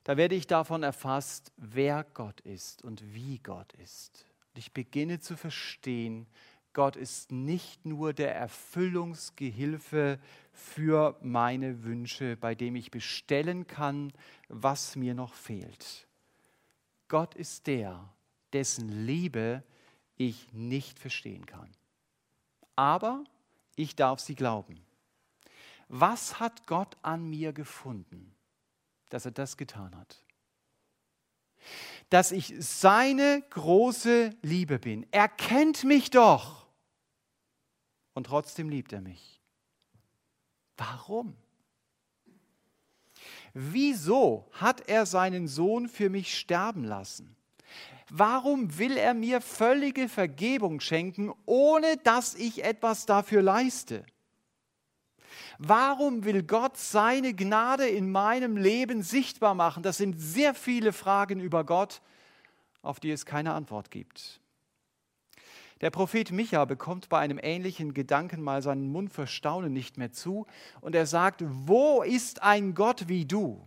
da 0.04 0.16
werde 0.16 0.34
ich 0.34 0.46
davon 0.46 0.82
erfasst, 0.82 1.52
wer 1.58 2.04
Gott 2.14 2.40
ist 2.40 2.82
und 2.82 3.14
wie 3.14 3.38
Gott 3.38 3.74
ist. 3.74 4.24
Und 4.48 4.58
ich 4.58 4.72
beginne 4.72 5.20
zu 5.20 5.36
verstehen, 5.36 6.26
Gott 6.72 6.96
ist 6.96 7.30
nicht 7.30 7.84
nur 7.84 8.12
der 8.14 8.34
Erfüllungsgehilfe 8.34 10.18
für 10.52 11.16
meine 11.20 11.84
Wünsche, 11.84 12.36
bei 12.36 12.54
dem 12.54 12.76
ich 12.76 12.90
bestellen 12.90 13.66
kann, 13.66 14.12
was 14.48 14.96
mir 14.96 15.14
noch 15.14 15.34
fehlt. 15.34 16.06
Gott 17.08 17.34
ist 17.34 17.66
der, 17.66 18.08
dessen 18.52 18.88
Liebe 18.88 19.64
ich 20.20 20.52
nicht 20.52 20.98
verstehen 20.98 21.46
kann. 21.46 21.70
Aber 22.76 23.24
ich 23.74 23.96
darf 23.96 24.20
sie 24.20 24.34
glauben. 24.34 24.84
Was 25.88 26.38
hat 26.38 26.66
Gott 26.66 26.98
an 27.00 27.28
mir 27.30 27.54
gefunden, 27.54 28.34
dass 29.08 29.24
er 29.24 29.30
das 29.30 29.56
getan 29.56 29.96
hat? 29.96 30.22
Dass 32.10 32.32
ich 32.32 32.54
seine 32.58 33.42
große 33.48 34.36
Liebe 34.42 34.78
bin. 34.78 35.06
Er 35.10 35.28
kennt 35.28 35.84
mich 35.84 36.10
doch. 36.10 36.66
Und 38.12 38.24
trotzdem 38.24 38.68
liebt 38.68 38.92
er 38.92 39.00
mich. 39.00 39.40
Warum? 40.76 41.34
Wieso 43.54 44.50
hat 44.52 44.86
er 44.86 45.06
seinen 45.06 45.48
Sohn 45.48 45.88
für 45.88 46.10
mich 46.10 46.38
sterben 46.38 46.84
lassen? 46.84 47.36
Warum 48.10 48.78
will 48.78 48.96
er 48.96 49.14
mir 49.14 49.40
völlige 49.40 50.08
Vergebung 50.08 50.80
schenken, 50.80 51.32
ohne 51.46 51.96
dass 51.98 52.34
ich 52.34 52.64
etwas 52.64 53.06
dafür 53.06 53.42
leiste? 53.42 54.04
Warum 55.58 56.24
will 56.24 56.42
Gott 56.42 56.76
seine 56.76 57.34
Gnade 57.34 57.86
in 57.86 58.10
meinem 58.10 58.56
Leben 58.56 59.02
sichtbar 59.02 59.54
machen? 59.54 59.82
Das 59.82 59.98
sind 59.98 60.18
sehr 60.18 60.54
viele 60.54 60.92
Fragen 60.92 61.38
über 61.38 61.64
Gott, 61.64 62.00
auf 62.82 62.98
die 62.98 63.10
es 63.10 63.26
keine 63.26 63.52
Antwort 63.52 63.90
gibt. 63.90 64.40
Der 65.80 65.90
Prophet 65.90 66.30
Micha 66.30 66.64
bekommt 66.64 67.08
bei 67.08 67.18
einem 67.20 67.38
ähnlichen 67.40 67.94
Gedanken 67.94 68.42
mal 68.42 68.60
seinen 68.60 68.90
Mund 68.90 69.12
für 69.12 69.26
Staunen 69.26 69.72
nicht 69.72 69.96
mehr 69.96 70.12
zu 70.12 70.46
und 70.80 70.94
er 70.94 71.06
sagt, 71.06 71.42
wo 71.46 72.02
ist 72.02 72.42
ein 72.42 72.74
Gott 72.74 73.08
wie 73.08 73.24
du, 73.24 73.66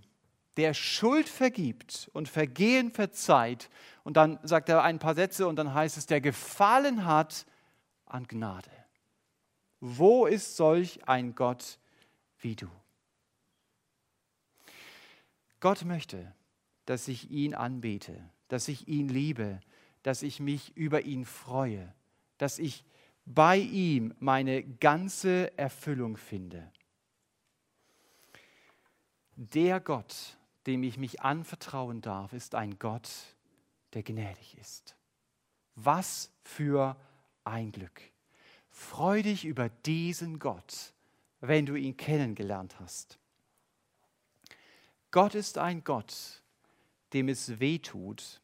der 0.58 0.74
Schuld 0.74 1.28
vergibt 1.28 2.12
und 2.14 2.30
Vergehen 2.30 2.92
verzeiht? 2.92 3.70
Und 4.04 4.18
dann 4.18 4.40
sagt 4.44 4.70
er 4.70 4.84
ein 4.84 5.00
paar 5.00 5.16
Sätze 5.16 5.48
und 5.48 5.56
dann 5.56 5.74
heißt 5.74 5.98
es, 5.98 6.06
der 6.06 6.22
gefallen 6.22 7.06
hat 7.06 7.46
an 8.06 8.28
Gnade. 8.28 8.72
Wo 9.80 10.26
ist 10.26 10.56
solch 10.56 11.08
ein 11.08 11.36
Gott 11.36 11.80
wie 12.40 12.56
du? 12.56 12.70
Gott 15.60 15.86
möchte, 15.86 16.34
dass 16.86 17.08
ich 17.08 17.32
ihn 17.32 17.56
anbete, 17.56 18.30
dass 18.50 18.68
ich 18.68 18.88
ihn 18.88 19.08
liebe, 19.08 19.62
dass 20.04 20.22
ich 20.22 20.42
mich 20.42 20.76
über 20.76 21.02
ihn 21.02 21.26
freue 21.26 21.94
dass 22.44 22.60
ich 22.60 22.84
bei 23.26 23.58
ihm 23.58 24.14
meine 24.20 24.64
ganze 24.64 25.58
Erfüllung 25.58 26.18
finde. 26.18 26.70
Der 29.36 29.80
Gott, 29.80 30.38
dem 30.68 30.84
ich 30.84 30.98
mich 30.98 31.22
anvertrauen 31.22 32.02
darf, 32.02 32.34
ist 32.34 32.54
ein 32.54 32.78
Gott, 32.80 33.10
der 33.94 34.04
gnädig 34.04 34.58
ist. 34.60 34.96
Was 35.76 36.32
für 36.44 36.96
ein 37.44 37.72
Glück. 37.72 38.02
Freu 38.70 39.22
dich 39.22 39.46
über 39.46 39.70
diesen 39.70 40.40
Gott, 40.40 40.94
wenn 41.42 41.66
du 41.66 41.76
ihn 41.76 41.98
kennengelernt 41.98 42.80
hast. 42.80 43.20
Gott 45.12 45.36
ist 45.36 45.58
ein 45.58 45.84
Gott, 45.84 46.42
dem 47.14 47.30
es 47.30 47.60
weh 47.60 47.80
tut, 47.80 48.42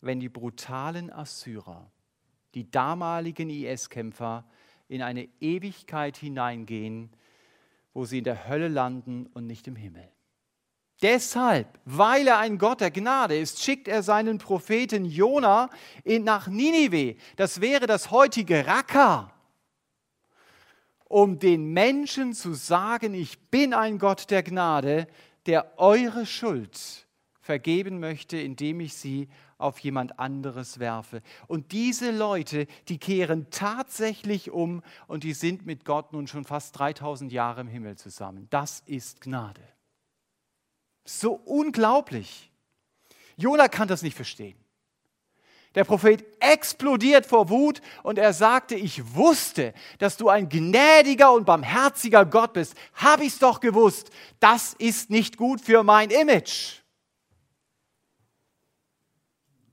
wenn 0.00 0.20
die 0.20 0.28
brutalen 0.28 1.12
Assyrer 1.12 1.90
die 2.54 2.70
damaligen 2.70 3.50
IS-Kämpfer 3.50 4.44
in 4.88 5.02
eine 5.02 5.28
Ewigkeit 5.40 6.16
hineingehen, 6.16 7.10
wo 7.92 8.04
sie 8.04 8.18
in 8.18 8.24
der 8.24 8.48
Hölle 8.48 8.68
landen 8.68 9.26
und 9.26 9.46
nicht 9.46 9.68
im 9.68 9.76
Himmel. 9.76 10.10
Deshalb, 11.02 11.78
weil 11.84 12.26
er 12.26 12.38
ein 12.38 12.58
Gott 12.58 12.80
der 12.80 12.90
Gnade 12.90 13.38
ist, 13.38 13.62
schickt 13.62 13.86
er 13.86 14.02
seinen 14.02 14.38
Propheten 14.38 15.04
Jona 15.04 15.70
nach 16.04 16.48
Ninive. 16.48 17.16
Das 17.36 17.60
wäre 17.60 17.86
das 17.86 18.10
heutige 18.10 18.66
Raqqa, 18.66 19.32
um 21.04 21.38
den 21.38 21.72
Menschen 21.72 22.32
zu 22.32 22.52
sagen, 22.52 23.14
ich 23.14 23.38
bin 23.48 23.74
ein 23.74 23.98
Gott 23.98 24.30
der 24.30 24.42
Gnade, 24.42 25.06
der 25.46 25.78
eure 25.78 26.26
Schuld 26.26 27.06
vergeben 27.40 28.00
möchte, 28.00 28.36
indem 28.36 28.80
ich 28.80 28.94
sie 28.94 29.28
auf 29.56 29.78
jemand 29.78 30.18
anderes 30.18 30.80
werfe. 30.80 31.22
Und 31.46 31.72
diese 31.72 32.10
Leute, 32.10 32.66
die 32.88 32.98
kehren 32.98 33.46
tatsächlich 33.50 34.50
um 34.50 34.82
und 35.06 35.24
die 35.24 35.32
sind 35.32 35.64
mit 35.64 35.84
Gott 35.84 36.12
nun 36.12 36.26
schon 36.26 36.44
fast 36.44 36.78
3000 36.78 37.32
Jahre 37.32 37.60
im 37.60 37.68
Himmel 37.68 37.96
zusammen. 37.96 38.48
Das 38.50 38.82
ist 38.86 39.20
Gnade. 39.20 39.62
So 41.08 41.32
unglaublich. 41.32 42.52
Jona 43.38 43.68
kann 43.68 43.88
das 43.88 44.02
nicht 44.02 44.14
verstehen. 44.14 44.58
Der 45.74 45.84
Prophet 45.84 46.22
explodiert 46.38 47.24
vor 47.24 47.48
Wut 47.48 47.80
und 48.02 48.18
er 48.18 48.34
sagte, 48.34 48.74
ich 48.74 49.14
wusste, 49.14 49.72
dass 49.98 50.18
du 50.18 50.28
ein 50.28 50.50
gnädiger 50.50 51.32
und 51.32 51.46
barmherziger 51.46 52.26
Gott 52.26 52.52
bist. 52.52 52.74
Habe 52.92 53.24
ich 53.24 53.32
es 53.32 53.38
doch 53.38 53.60
gewusst. 53.60 54.10
Das 54.38 54.74
ist 54.74 55.08
nicht 55.08 55.38
gut 55.38 55.62
für 55.62 55.82
mein 55.82 56.10
Image. 56.10 56.82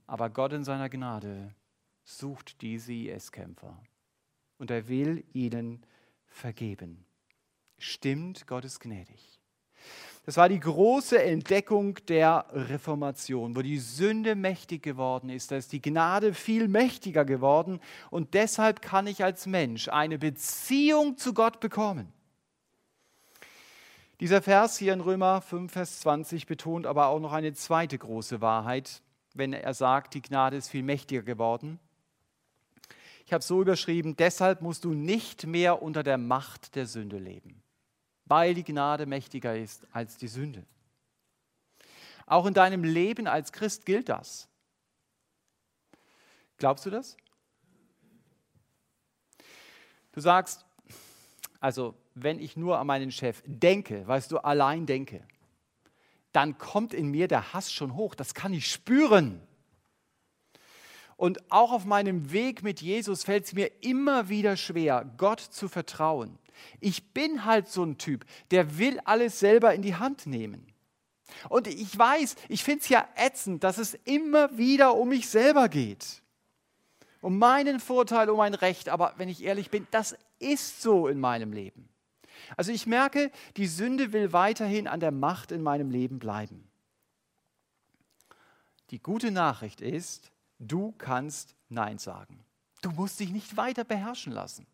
Aber 0.07 0.29
Gott 0.29 0.53
in 0.53 0.63
seiner 0.63 0.87
Gnade 0.87 1.53
sucht 2.05 2.61
diese 2.61 2.93
IS-Kämpfer 2.93 3.77
und 4.57 4.71
er 4.71 4.87
will 4.87 5.25
ihnen 5.33 5.85
vergeben. 6.27 7.05
Stimmt, 7.77 8.47
Gott 8.47 8.63
ist 8.63 8.79
gnädig. 8.79 9.35
Das 10.25 10.37
war 10.37 10.49
die 10.49 10.59
große 10.59 11.21
Entdeckung 11.21 11.95
der 12.07 12.47
Reformation, 12.51 13.55
wo 13.55 13.61
die 13.61 13.77
Sünde 13.77 14.35
mächtig 14.35 14.81
geworden 14.81 15.29
ist. 15.29 15.51
Da 15.51 15.57
ist 15.57 15.71
die 15.71 15.81
Gnade 15.81 16.33
viel 16.33 16.67
mächtiger 16.67 17.25
geworden 17.25 17.79
und 18.09 18.33
deshalb 18.33 18.81
kann 18.81 19.05
ich 19.05 19.23
als 19.23 19.45
Mensch 19.45 19.87
eine 19.87 20.17
Beziehung 20.17 21.17
zu 21.17 21.35
Gott 21.35 21.59
bekommen. 21.59 22.11
Dieser 24.19 24.41
Vers 24.41 24.77
hier 24.77 24.93
in 24.93 25.01
Römer 25.01 25.41
5, 25.41 25.71
Vers 25.71 25.99
20 25.99 26.47
betont 26.47 26.87
aber 26.87 27.07
auch 27.07 27.19
noch 27.19 27.33
eine 27.33 27.53
zweite 27.53 27.97
große 27.97 28.41
Wahrheit, 28.41 29.01
wenn 29.33 29.53
er 29.53 29.73
sagt, 29.73 30.13
die 30.15 30.21
Gnade 30.21 30.57
ist 30.57 30.69
viel 30.69 30.83
mächtiger 30.83 31.21
geworden. 31.21 31.79
Ich 33.25 33.33
habe 33.33 33.41
es 33.41 33.47
so 33.47 33.61
überschrieben, 33.61 34.15
deshalb 34.15 34.61
musst 34.61 34.85
du 34.85 34.93
nicht 34.93 35.45
mehr 35.45 35.81
unter 35.81 36.01
der 36.01 36.17
Macht 36.17 36.75
der 36.75 36.87
Sünde 36.87 37.17
leben, 37.17 37.61
weil 38.25 38.53
die 38.53 38.63
Gnade 38.63 39.05
mächtiger 39.05 39.55
ist 39.55 39.85
als 39.91 40.17
die 40.17 40.27
Sünde. 40.27 40.65
Auch 42.25 42.45
in 42.45 42.53
deinem 42.53 42.83
Leben 42.83 43.27
als 43.27 43.51
Christ 43.51 43.85
gilt 43.85 44.09
das. 44.09 44.47
Glaubst 46.57 46.85
du 46.85 46.89
das? 46.89 47.17
Du 50.11 50.21
sagst, 50.21 50.65
also 51.59 51.93
wenn 52.13 52.39
ich 52.39 52.55
nur 52.55 52.79
an 52.79 52.87
meinen 52.87 53.11
Chef 53.11 53.43
denke, 53.45 54.07
weißt 54.07 54.31
du, 54.31 54.37
allein 54.37 54.85
denke, 54.85 55.27
dann 56.31 56.57
kommt 56.57 56.93
in 56.93 57.09
mir 57.11 57.27
der 57.27 57.53
Hass 57.53 57.71
schon 57.71 57.95
hoch. 57.95 58.15
Das 58.15 58.33
kann 58.33 58.53
ich 58.53 58.71
spüren. 58.71 59.41
Und 61.17 61.51
auch 61.51 61.71
auf 61.71 61.85
meinem 61.85 62.31
Weg 62.31 62.63
mit 62.63 62.81
Jesus 62.81 63.23
fällt 63.23 63.45
es 63.45 63.53
mir 63.53 63.71
immer 63.83 64.27
wieder 64.27 64.57
schwer, 64.57 65.09
Gott 65.17 65.39
zu 65.39 65.69
vertrauen. 65.69 66.37
Ich 66.79 67.13
bin 67.13 67.45
halt 67.45 67.67
so 67.69 67.83
ein 67.83 67.97
Typ, 67.97 68.25
der 68.51 68.77
will 68.77 68.99
alles 69.05 69.39
selber 69.39 69.73
in 69.73 69.81
die 69.81 69.95
Hand 69.95 70.25
nehmen. 70.25 70.67
Und 71.49 71.67
ich 71.67 71.97
weiß, 71.97 72.35
ich 72.49 72.63
finde 72.63 72.81
es 72.81 72.89
ja 72.89 73.07
ätzend, 73.15 73.63
dass 73.63 73.77
es 73.77 73.95
immer 74.05 74.57
wieder 74.57 74.95
um 74.95 75.09
mich 75.09 75.27
selber 75.27 75.69
geht. 75.69 76.21
um 77.25 77.39
meinen 77.39 77.79
Vorteil, 77.79 78.29
um 78.29 78.37
mein 78.37 78.53
Recht. 78.53 78.87
Aber 78.87 79.15
wenn 79.17 79.29
ich 79.29 79.43
ehrlich 79.43 79.71
bin, 79.71 79.87
das 79.89 80.15
ist 80.37 80.83
so 80.83 81.07
in 81.07 81.19
meinem 81.19 81.53
Leben. 81.53 81.89
Also 82.55 82.71
ich 82.71 82.85
merke, 82.85 83.31
die 83.57 83.65
Sünde 83.65 84.13
will 84.13 84.31
weiterhin 84.31 84.87
an 84.87 84.99
der 84.99 85.11
Macht 85.11 85.51
in 85.51 85.63
meinem 85.63 85.89
Leben 85.89 86.19
bleiben. 86.19 86.69
Die 88.91 89.01
gute 89.01 89.31
Nachricht 89.31 89.81
ist, 89.81 90.31
du 90.59 90.93
kannst 90.99 91.55
Nein 91.69 91.97
sagen. 91.97 92.45
Du 92.83 92.91
musst 92.91 93.19
dich 93.19 93.31
nicht 93.31 93.57
weiter 93.57 93.83
beherrschen 93.83 94.31
lassen. 94.31 94.67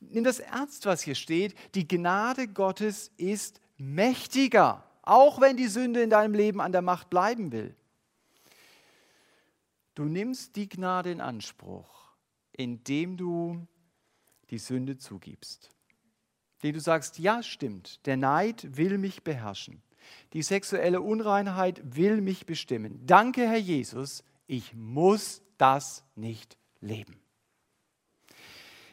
Nimm 0.00 0.24
das 0.24 0.40
ernst, 0.40 0.86
was 0.86 1.02
hier 1.02 1.14
steht. 1.14 1.54
Die 1.74 1.86
Gnade 1.86 2.48
Gottes 2.48 3.10
ist 3.16 3.60
mächtiger, 3.76 4.84
auch 5.02 5.40
wenn 5.40 5.56
die 5.56 5.68
Sünde 5.68 6.02
in 6.02 6.10
deinem 6.10 6.34
Leben 6.34 6.60
an 6.60 6.72
der 6.72 6.82
Macht 6.82 7.10
bleiben 7.10 7.52
will. 7.52 7.74
Du 9.94 10.04
nimmst 10.04 10.56
die 10.56 10.68
Gnade 10.68 11.10
in 11.10 11.20
Anspruch, 11.20 12.12
indem 12.52 13.16
du 13.16 13.66
die 14.50 14.58
Sünde 14.58 14.98
zugibst. 14.98 15.70
Indem 16.56 16.74
du 16.74 16.80
sagst, 16.80 17.18
ja 17.18 17.42
stimmt, 17.42 18.04
der 18.06 18.16
Neid 18.16 18.76
will 18.76 18.98
mich 18.98 19.22
beherrschen. 19.22 19.82
Die 20.32 20.42
sexuelle 20.42 21.00
Unreinheit 21.00 21.80
will 21.84 22.20
mich 22.20 22.46
bestimmen. 22.46 23.04
Danke, 23.06 23.48
Herr 23.48 23.58
Jesus, 23.58 24.22
ich 24.46 24.74
muss 24.74 25.42
das 25.58 26.04
nicht 26.14 26.56
leben. 26.80 27.20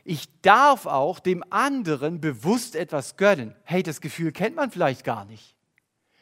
Ich 0.04 0.28
darf 0.42 0.86
auch 0.86 1.20
dem 1.20 1.44
anderen 1.50 2.20
bewusst 2.20 2.76
etwas 2.76 3.16
gönnen. 3.16 3.56
Hey, 3.64 3.84
das 3.84 4.02
Gefühl 4.02 4.32
kennt 4.32 4.56
man 4.56 4.70
vielleicht 4.70 5.04
gar 5.04 5.26
nicht. 5.26 5.56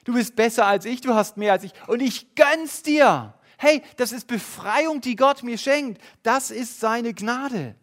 Du 0.03 0.13
bist 0.13 0.35
besser 0.35 0.65
als 0.65 0.85
ich, 0.85 1.01
du 1.01 1.13
hast 1.13 1.37
mehr 1.37 1.53
als 1.53 1.63
ich 1.63 1.73
und 1.87 2.01
ich 2.01 2.35
gönn's 2.35 2.83
dir. 2.83 3.33
Hey, 3.57 3.83
das 3.97 4.11
ist 4.11 4.27
Befreiung, 4.27 5.01
die 5.01 5.15
Gott 5.15 5.43
mir 5.43 5.57
schenkt. 5.57 6.01
Das 6.23 6.49
ist 6.49 6.79
seine 6.79 7.13
Gnade. 7.13 7.75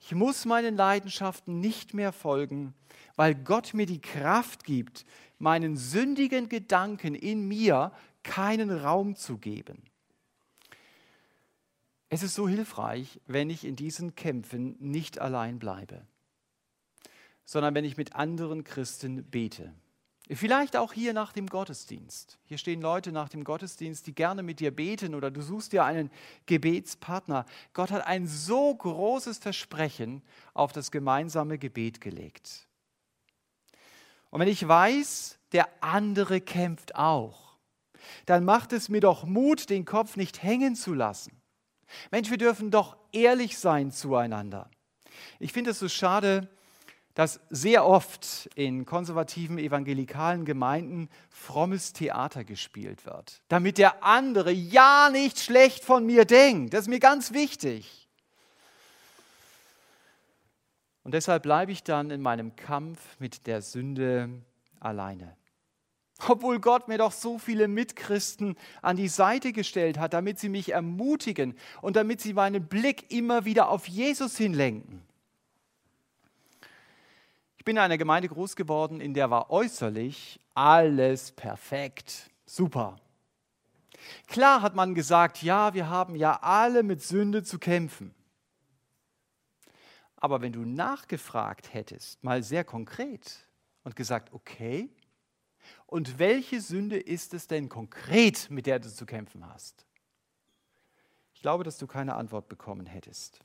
Ich 0.00 0.14
muss 0.14 0.46
meinen 0.46 0.76
Leidenschaften 0.76 1.60
nicht 1.60 1.92
mehr 1.92 2.12
folgen, 2.12 2.74
weil 3.16 3.34
Gott 3.34 3.74
mir 3.74 3.84
die 3.84 4.00
Kraft 4.00 4.64
gibt, 4.64 5.04
meinen 5.38 5.76
sündigen 5.76 6.48
Gedanken 6.48 7.14
in 7.14 7.46
mir 7.46 7.92
keinen 8.22 8.70
Raum 8.70 9.16
zu 9.16 9.38
geben. 9.38 9.82
Es 12.12 12.24
ist 12.24 12.34
so 12.34 12.48
hilfreich, 12.48 13.20
wenn 13.28 13.50
ich 13.50 13.64
in 13.64 13.76
diesen 13.76 14.16
Kämpfen 14.16 14.76
nicht 14.80 15.20
allein 15.20 15.60
bleibe, 15.60 16.04
sondern 17.44 17.72
wenn 17.76 17.84
ich 17.84 17.96
mit 17.96 18.16
anderen 18.16 18.64
Christen 18.64 19.24
bete. 19.24 19.72
Vielleicht 20.28 20.76
auch 20.76 20.92
hier 20.92 21.12
nach 21.12 21.32
dem 21.32 21.46
Gottesdienst. 21.46 22.38
Hier 22.44 22.58
stehen 22.58 22.80
Leute 22.80 23.12
nach 23.12 23.28
dem 23.28 23.44
Gottesdienst, 23.44 24.08
die 24.08 24.14
gerne 24.14 24.42
mit 24.42 24.58
dir 24.58 24.74
beten 24.74 25.14
oder 25.14 25.30
du 25.30 25.40
suchst 25.40 25.72
dir 25.72 25.84
einen 25.84 26.10
Gebetspartner. 26.46 27.46
Gott 27.74 27.92
hat 27.92 28.06
ein 28.06 28.26
so 28.26 28.74
großes 28.74 29.38
Versprechen 29.38 30.22
auf 30.52 30.72
das 30.72 30.90
gemeinsame 30.90 31.58
Gebet 31.58 32.00
gelegt. 32.00 32.66
Und 34.30 34.40
wenn 34.40 34.48
ich 34.48 34.66
weiß, 34.66 35.38
der 35.52 35.68
andere 35.80 36.40
kämpft 36.40 36.96
auch, 36.96 37.56
dann 38.26 38.44
macht 38.44 38.72
es 38.72 38.88
mir 38.88 39.00
doch 39.00 39.24
Mut, 39.24 39.70
den 39.70 39.84
Kopf 39.84 40.16
nicht 40.16 40.42
hängen 40.42 40.74
zu 40.74 40.92
lassen. 40.94 41.39
Mensch, 42.10 42.30
wir 42.30 42.38
dürfen 42.38 42.70
doch 42.70 42.96
ehrlich 43.12 43.58
sein 43.58 43.90
zueinander. 43.90 44.70
Ich 45.38 45.52
finde 45.52 45.70
es 45.70 45.78
so 45.78 45.88
schade, 45.88 46.48
dass 47.14 47.40
sehr 47.50 47.84
oft 47.84 48.48
in 48.54 48.86
konservativen 48.86 49.58
evangelikalen 49.58 50.44
Gemeinden 50.44 51.08
frommes 51.28 51.92
Theater 51.92 52.44
gespielt 52.44 53.04
wird, 53.04 53.42
damit 53.48 53.78
der 53.78 54.04
andere 54.04 54.52
ja 54.52 55.10
nicht 55.10 55.38
schlecht 55.40 55.84
von 55.84 56.06
mir 56.06 56.24
denkt. 56.24 56.72
Das 56.72 56.82
ist 56.82 56.88
mir 56.88 57.00
ganz 57.00 57.32
wichtig. 57.32 58.08
Und 61.02 61.14
deshalb 61.14 61.42
bleibe 61.42 61.72
ich 61.72 61.82
dann 61.82 62.10
in 62.10 62.20
meinem 62.20 62.54
Kampf 62.56 63.00
mit 63.18 63.46
der 63.46 63.62
Sünde 63.62 64.30
alleine. 64.78 65.36
Obwohl 66.28 66.60
Gott 66.60 66.88
mir 66.88 66.98
doch 66.98 67.12
so 67.12 67.38
viele 67.38 67.68
Mitchristen 67.68 68.56
an 68.82 68.96
die 68.96 69.08
Seite 69.08 69.52
gestellt 69.52 69.98
hat, 69.98 70.12
damit 70.12 70.38
sie 70.38 70.48
mich 70.48 70.72
ermutigen 70.72 71.56
und 71.82 71.96
damit 71.96 72.20
sie 72.20 72.34
meinen 72.34 72.66
Blick 72.66 73.10
immer 73.10 73.44
wieder 73.44 73.68
auf 73.68 73.86
Jesus 73.86 74.36
hinlenken. 74.36 75.02
Ich 77.56 77.64
bin 77.64 77.76
in 77.76 77.82
einer 77.82 77.98
Gemeinde 77.98 78.28
groß 78.28 78.56
geworden, 78.56 79.00
in 79.00 79.14
der 79.14 79.30
war 79.30 79.50
äußerlich 79.50 80.40
alles 80.54 81.32
perfekt, 81.32 82.30
super. 82.46 82.96
Klar 84.26 84.62
hat 84.62 84.74
man 84.74 84.94
gesagt, 84.94 85.42
ja, 85.42 85.74
wir 85.74 85.88
haben 85.88 86.16
ja 86.16 86.38
alle 86.42 86.82
mit 86.82 87.02
Sünde 87.02 87.42
zu 87.42 87.58
kämpfen. 87.58 88.14
Aber 90.16 90.40
wenn 90.42 90.52
du 90.52 90.64
nachgefragt 90.64 91.72
hättest, 91.72 92.22
mal 92.22 92.42
sehr 92.42 92.64
konkret 92.64 93.46
und 93.84 93.96
gesagt, 93.96 94.32
okay, 94.32 94.90
und 95.86 96.18
welche 96.18 96.60
Sünde 96.60 96.98
ist 96.98 97.34
es 97.34 97.46
denn 97.46 97.68
konkret, 97.68 98.50
mit 98.50 98.66
der 98.66 98.78
du 98.78 98.92
zu 98.92 99.06
kämpfen 99.06 99.46
hast? 99.48 99.86
Ich 101.34 101.42
glaube, 101.42 101.64
dass 101.64 101.78
du 101.78 101.86
keine 101.86 102.14
Antwort 102.14 102.48
bekommen 102.48 102.86
hättest. 102.86 103.40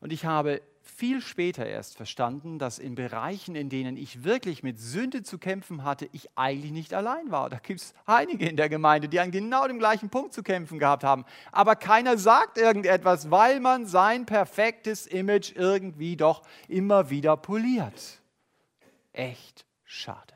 Und 0.00 0.12
ich 0.12 0.24
habe 0.24 0.60
viel 0.82 1.22
später 1.22 1.64
erst 1.64 1.96
verstanden, 1.96 2.58
dass 2.58 2.78
in 2.78 2.94
Bereichen, 2.94 3.54
in 3.54 3.70
denen 3.70 3.96
ich 3.96 4.22
wirklich 4.22 4.62
mit 4.62 4.78
Sünde 4.78 5.22
zu 5.22 5.38
kämpfen 5.38 5.82
hatte, 5.82 6.08
ich 6.12 6.28
eigentlich 6.36 6.72
nicht 6.72 6.92
allein 6.92 7.30
war. 7.30 7.48
Da 7.48 7.58
gibt 7.58 7.80
es 7.80 7.94
einige 8.04 8.46
in 8.48 8.56
der 8.56 8.68
Gemeinde, 8.68 9.08
die 9.08 9.18
an 9.18 9.30
genau 9.30 9.66
dem 9.66 9.78
gleichen 9.78 10.10
Punkt 10.10 10.34
zu 10.34 10.42
kämpfen 10.42 10.78
gehabt 10.78 11.04
haben. 11.04 11.24
Aber 11.52 11.74
keiner 11.74 12.18
sagt 12.18 12.58
irgendetwas, 12.58 13.30
weil 13.30 13.60
man 13.60 13.86
sein 13.86 14.26
perfektes 14.26 15.06
Image 15.06 15.52
irgendwie 15.56 16.16
doch 16.16 16.42
immer 16.68 17.08
wieder 17.08 17.36
poliert. 17.36 18.20
Echt 19.12 19.64
schade. 19.84 20.33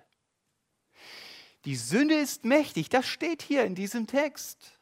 Die 1.68 1.76
Sünde 1.76 2.14
ist 2.14 2.46
mächtig, 2.46 2.88
das 2.88 3.06
steht 3.06 3.42
hier 3.42 3.66
in 3.66 3.74
diesem 3.74 4.06
Text. 4.06 4.80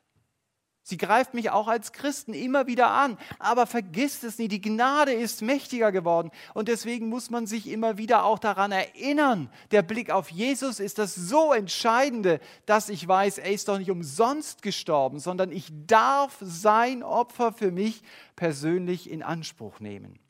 Sie 0.85 0.97
greift 0.97 1.35
mich 1.35 1.51
auch 1.51 1.67
als 1.67 1.91
Christen 1.91 2.33
immer 2.33 2.69
wieder 2.69 2.87
an. 2.91 3.19
Aber 3.41 3.67
vergisst 3.67 4.23
es 4.23 4.39
nie, 4.39 4.47
die 4.47 4.61
Gnade 4.61 5.13
ist 5.13 5.43
mächtiger 5.43 5.91
geworden. 5.91 6.31
Und 6.55 6.69
deswegen 6.69 7.09
muss 7.09 7.29
man 7.29 7.49
sich 7.49 7.67
immer 7.67 7.99
wieder 7.99 8.23
auch 8.25 8.39
daran 8.39 8.71
erinnern. 8.71 9.51
Der 9.73 9.83
Blick 9.83 10.11
auf 10.13 10.31
Jesus 10.31 10.79
ist 10.79 10.99
das 10.99 11.17
so 11.17 11.53
Entscheidende, 11.53 12.39
dass 12.67 12.89
ich 12.89 13.09
weiß, 13.09 13.39
er 13.39 13.51
ist 13.51 13.67
doch 13.67 13.79
nicht 13.79 13.91
umsonst 13.91 14.63
gestorben, 14.63 15.19
sondern 15.19 15.51
ich 15.51 15.73
darf 15.89 16.37
sein 16.41 17.03
Opfer 17.03 17.53
für 17.53 17.73
mich 17.73 18.05
persönlich 18.37 19.11
in 19.11 19.25
Anspruch 19.25 19.81
nehmen. 19.81 20.21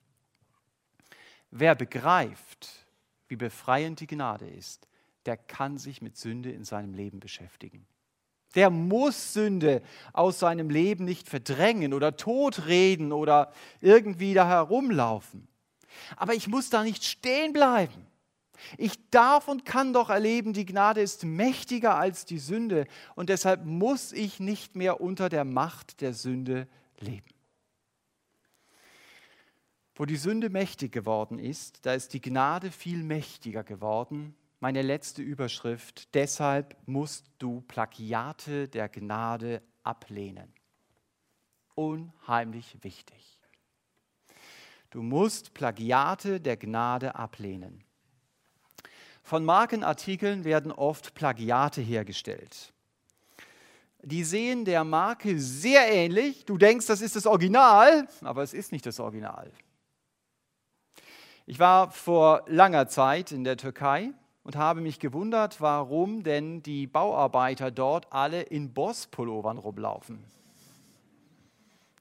Wer 1.50 1.74
begreift, 1.74 2.86
wie 3.28 3.36
befreiend 3.36 4.00
die 4.00 4.06
Gnade 4.06 4.48
ist, 4.48 4.88
der 5.26 5.36
kann 5.36 5.78
sich 5.78 6.00
mit 6.00 6.16
Sünde 6.16 6.50
in 6.50 6.64
seinem 6.64 6.94
Leben 6.94 7.20
beschäftigen. 7.20 7.86
Der 8.54 8.70
muss 8.70 9.34
Sünde 9.34 9.82
aus 10.12 10.38
seinem 10.38 10.70
Leben 10.70 11.04
nicht 11.04 11.28
verdrängen 11.28 11.92
oder 11.92 12.16
totreden 12.16 13.12
oder 13.12 13.52
irgendwie 13.80 14.32
da 14.32 14.48
herumlaufen. 14.48 15.48
Aber 16.16 16.34
ich 16.34 16.48
muss 16.48 16.70
da 16.70 16.82
nicht 16.82 17.04
stehen 17.04 17.52
bleiben. 17.52 18.06
Ich 18.78 19.10
darf 19.10 19.48
und 19.48 19.66
kann 19.66 19.92
doch 19.92 20.08
erleben, 20.08 20.54
die 20.54 20.64
Gnade 20.64 21.02
ist 21.02 21.24
mächtiger 21.24 21.96
als 21.96 22.24
die 22.24 22.38
Sünde 22.38 22.86
und 23.14 23.28
deshalb 23.28 23.66
muss 23.66 24.12
ich 24.12 24.40
nicht 24.40 24.76
mehr 24.76 25.00
unter 25.02 25.28
der 25.28 25.44
Macht 25.44 26.00
der 26.00 26.14
Sünde 26.14 26.66
leben. 26.98 27.34
Wo 29.94 30.06
die 30.06 30.16
Sünde 30.16 30.48
mächtig 30.48 30.92
geworden 30.92 31.38
ist, 31.38 31.84
da 31.84 31.92
ist 31.92 32.14
die 32.14 32.22
Gnade 32.22 32.70
viel 32.70 33.02
mächtiger 33.02 33.64
geworden 33.64 34.34
meine 34.60 34.82
letzte 34.82 35.22
Überschrift. 35.22 36.14
Deshalb 36.14 36.76
musst 36.86 37.26
du 37.38 37.60
Plagiate 37.62 38.68
der 38.68 38.88
Gnade 38.88 39.62
ablehnen. 39.82 40.52
Unheimlich 41.74 42.78
wichtig. 42.82 43.38
Du 44.90 45.02
musst 45.02 45.52
Plagiate 45.52 46.40
der 46.40 46.56
Gnade 46.56 47.14
ablehnen. 47.14 47.84
Von 49.22 49.44
Markenartikeln 49.44 50.44
werden 50.44 50.72
oft 50.72 51.14
Plagiate 51.14 51.82
hergestellt. 51.82 52.72
Die 54.02 54.22
sehen 54.22 54.64
der 54.64 54.84
Marke 54.84 55.38
sehr 55.40 55.92
ähnlich. 55.92 56.44
Du 56.44 56.56
denkst, 56.56 56.86
das 56.86 57.00
ist 57.00 57.16
das 57.16 57.26
Original, 57.26 58.06
aber 58.22 58.44
es 58.44 58.54
ist 58.54 58.70
nicht 58.70 58.86
das 58.86 59.00
Original. 59.00 59.50
Ich 61.44 61.58
war 61.58 61.90
vor 61.90 62.44
langer 62.46 62.86
Zeit 62.86 63.32
in 63.32 63.42
der 63.42 63.56
Türkei 63.56 64.12
und 64.46 64.54
habe 64.54 64.80
mich 64.80 65.00
gewundert, 65.00 65.60
warum 65.60 66.22
denn 66.22 66.62
die 66.62 66.86
Bauarbeiter 66.86 67.72
dort 67.72 68.12
alle 68.12 68.42
in 68.42 68.72
Boss-Pullovern 68.72 69.58
rumlaufen. 69.58 70.22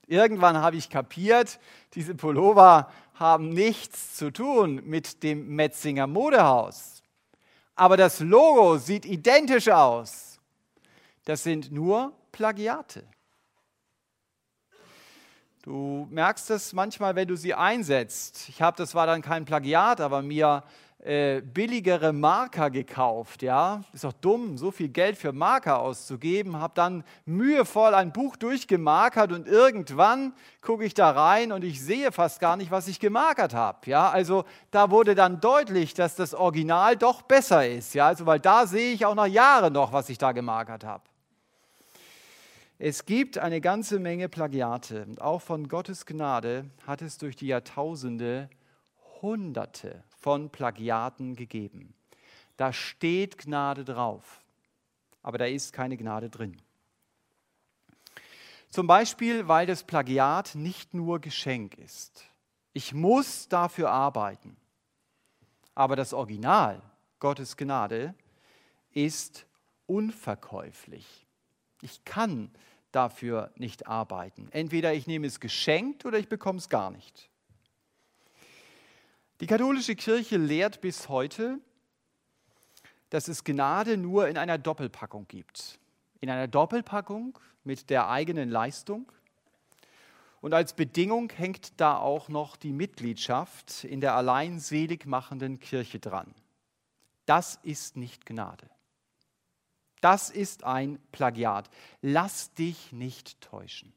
Irgendwann 0.06 0.58
habe 0.58 0.76
ich 0.76 0.92
kapiert, 0.92 1.60
diese 1.96 2.14
Pullover 2.14 2.92
haben 3.16 3.50
nichts 3.50 4.16
zu 4.16 4.30
tun 4.30 4.84
mit 4.86 5.24
dem 5.24 5.56
Metzinger 5.56 6.06
Modehaus. 6.06 7.02
Aber 7.74 7.98
das 7.98 8.20
Logo 8.20 8.78
sieht 8.78 9.08
identisch 9.08 9.70
aus. 9.70 10.40
Das 11.24 11.42
sind 11.42 11.72
nur 11.72 12.14
Plagiate. 12.32 13.08
Du 15.64 16.08
merkst 16.12 16.52
es 16.52 16.74
manchmal, 16.74 17.16
wenn 17.16 17.28
du 17.28 17.36
sie 17.36 17.56
einsetzt. 17.56 18.50
Ich 18.50 18.62
habe, 18.62 18.78
das 18.78 18.94
war 18.94 19.08
dann 19.08 19.24
kein 19.24 19.46
Plagiat, 19.46 20.00
aber 20.00 20.22
mir 20.22 20.64
äh, 21.06 21.41
billigere 21.41 22.13
Marker 22.13 22.72
gekauft. 22.72 23.44
Ja, 23.44 23.84
ist 23.94 24.04
doch 24.04 24.13
dumm, 24.13 24.58
so 24.58 24.72
viel 24.72 24.89
Geld 24.89 25.18
für 25.18 25.34
Marker 25.34 25.80
auszugeben. 25.80 26.60
Habe 26.60 26.74
dann 26.74 27.04
mühevoll 27.26 27.94
ein 27.94 28.12
Buch 28.12 28.36
durchgemarkert 28.36 29.32
und 29.32 29.48
irgendwann 29.48 30.34
gucke 30.62 30.84
ich 30.84 30.96
da 30.96 31.12
rein 31.12 31.52
und 31.52 31.63
ich 31.63 31.80
sehe 31.80 32.12
fast 32.12 32.39
gar 32.39 32.58
nicht, 32.58 32.72
was 32.72 32.88
ich 32.88 33.00
gemarkert 33.00 33.54
habe. 33.54 33.88
Ja, 33.88 34.10
also 34.10 34.46
da 34.72 34.89
wurde 34.89 35.13
dann 35.13 35.39
deutlich, 35.39 35.94
dass 35.94 36.15
das 36.15 36.34
Original 36.34 36.98
doch 36.98 37.22
besser 37.22 37.68
ist. 37.68 37.94
Ja, 37.94 38.08
also 38.08 38.26
weil 38.26 38.39
da 38.39 38.65
sehe 38.65 38.91
ich 38.91 39.06
auch 39.06 39.13
nach 39.13 39.28
Jahren 39.28 39.74
noch, 39.74 39.94
was 39.94 40.10
ich 40.10 40.18
da 40.18 40.32
gemarkert 40.32 40.84
habe. 40.84 41.04
Es 42.80 43.06
gibt 43.06 43.38
eine 43.38 43.62
ganze 43.62 44.00
Menge 44.00 44.28
Plagiate 44.28 45.06
und 45.06 45.22
auch 45.22 45.44
von 45.44 45.68
Gottes 45.68 46.08
Gnade 46.08 46.65
hat 46.88 47.04
es 47.04 47.20
durch 47.20 47.36
die 47.36 47.46
Jahrtausende 47.46 48.50
Hunderte 49.22 50.04
von 50.26 50.50
Plagiaten 50.50 51.36
gegeben. 51.36 51.94
Da 52.58 52.74
steht 52.74 53.38
Gnade 53.38 53.86
drauf, 53.86 54.44
aber 55.22 55.38
da 55.38 55.46
ist 55.46 55.72
keine 55.72 55.98
Gnade 55.98 56.32
drin. 56.32 56.58
Zum 58.72 58.88
Beispiel, 58.88 59.48
weil 59.48 59.68
das 59.68 59.84
Plagiat 59.84 60.56
nicht 60.56 60.96
nur 60.96 61.20
Geschenk 61.20 61.78
ist. 61.78 62.26
Ich 62.74 62.92
muss 62.92 63.48
dafür 63.50 63.92
arbeiten. 63.92 64.58
Aber 65.76 65.96
das 65.96 66.12
Original, 66.12 66.82
Gottes 67.20 67.56
Gnade, 67.56 68.16
ist 68.94 69.46
unverkäuflich. 69.86 71.28
Ich 71.84 72.04
kann 72.04 72.50
dafür 72.92 73.52
nicht 73.58 73.86
arbeiten. 73.86 74.48
Entweder 74.50 74.92
ich 74.92 75.06
nehme 75.06 75.28
es 75.28 75.40
geschenkt 75.40 76.04
oder 76.04 76.18
ich 76.18 76.30
bekomme 76.30 76.58
es 76.58 76.68
gar 76.68 76.90
nicht. 76.90 77.30
Die 79.41 79.48
katholische 79.48 79.95
Kirche 79.95 80.38
lehrt 80.38 80.80
bis 80.80 81.10
heute, 81.10 81.60
dass 83.10 83.28
es 83.28 83.43
Gnade 83.43 83.98
nur 83.98 84.30
in 84.30 84.38
einer 84.38 84.58
Doppelpackung 84.58 85.28
gibt. 85.28 85.78
In 86.21 86.30
einer 86.30 86.48
Doppelpackung 86.48 87.38
mit 87.65 87.89
der 87.89 88.10
eigenen 88.10 88.50
Leistung. 88.50 89.12
Und 90.39 90.54
als 90.54 90.74
Bedingung 90.74 91.30
hängt 91.32 91.82
da 91.82 91.98
auch 91.98 92.30
noch 92.30 92.56
die 92.56 92.71
Mitgliedschaft 92.71 93.84
in 93.84 94.00
der 94.00 94.15
allein 94.15 94.60
selig 94.60 95.06
machenden 95.06 95.60
Kirche 95.60 96.00
dran. 96.00 96.34
Das 97.26 97.60
ist 97.63 97.98
nicht 97.98 98.26
Gnade. 98.26 98.69
Das 100.00 100.30
ist 100.30 100.63
ein 100.63 101.00
Plagiat. 101.12 101.69
Lass 102.02 102.54
dich 102.54 102.93
nicht 102.93 103.41
täuschen. 103.41 103.91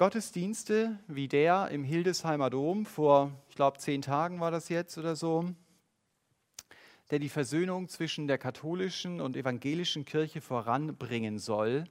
Gottesdienste 0.00 0.98
wie 1.08 1.28
der 1.28 1.68
im 1.68 1.84
Hildesheimer 1.84 2.48
Dom 2.48 2.86
vor, 2.86 3.32
ich 3.50 3.54
glaube, 3.54 3.76
zehn 3.76 4.00
Tagen 4.00 4.40
war 4.40 4.50
das 4.50 4.70
jetzt 4.70 4.96
oder 4.96 5.14
so, 5.14 5.44
der 7.10 7.18
die 7.18 7.28
Versöhnung 7.28 7.86
zwischen 7.86 8.26
der 8.26 8.38
katholischen 8.38 9.20
und 9.20 9.36
evangelischen 9.36 10.06
Kirche 10.06 10.40
voranbringen 10.40 11.38
soll, 11.38 11.84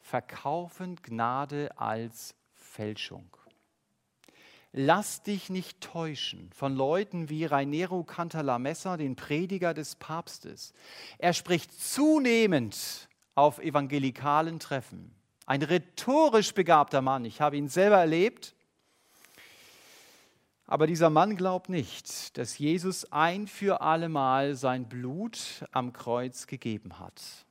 verkaufen 0.00 0.96
Gnade 0.96 1.78
als 1.78 2.34
Fälschung. 2.52 3.34
Lass 4.72 5.22
dich 5.22 5.48
nicht 5.48 5.80
täuschen 5.80 6.50
von 6.52 6.76
Leuten 6.76 7.30
wie 7.30 7.46
Rainero 7.46 8.04
Cantalamessa, 8.04 8.98
den 8.98 9.16
Prediger 9.16 9.72
des 9.72 9.96
Papstes. 9.96 10.74
Er 11.16 11.32
spricht 11.32 11.72
zunehmend 11.72 13.08
auf 13.34 13.60
evangelikalen 13.60 14.58
Treffen. 14.60 15.23
Ein 15.46 15.62
rhetorisch 15.62 16.54
begabter 16.54 17.02
Mann. 17.02 17.24
Ich 17.24 17.40
habe 17.40 17.56
ihn 17.56 17.68
selber 17.68 17.98
erlebt. 17.98 18.54
Aber 20.66 20.86
dieser 20.86 21.10
Mann 21.10 21.36
glaubt 21.36 21.68
nicht, 21.68 22.38
dass 22.38 22.58
Jesus 22.58 23.12
ein 23.12 23.46
für 23.46 23.82
allemal 23.82 24.54
sein 24.54 24.88
Blut 24.88 25.64
am 25.72 25.92
Kreuz 25.92 26.46
gegeben 26.46 26.98
hat. 26.98 27.44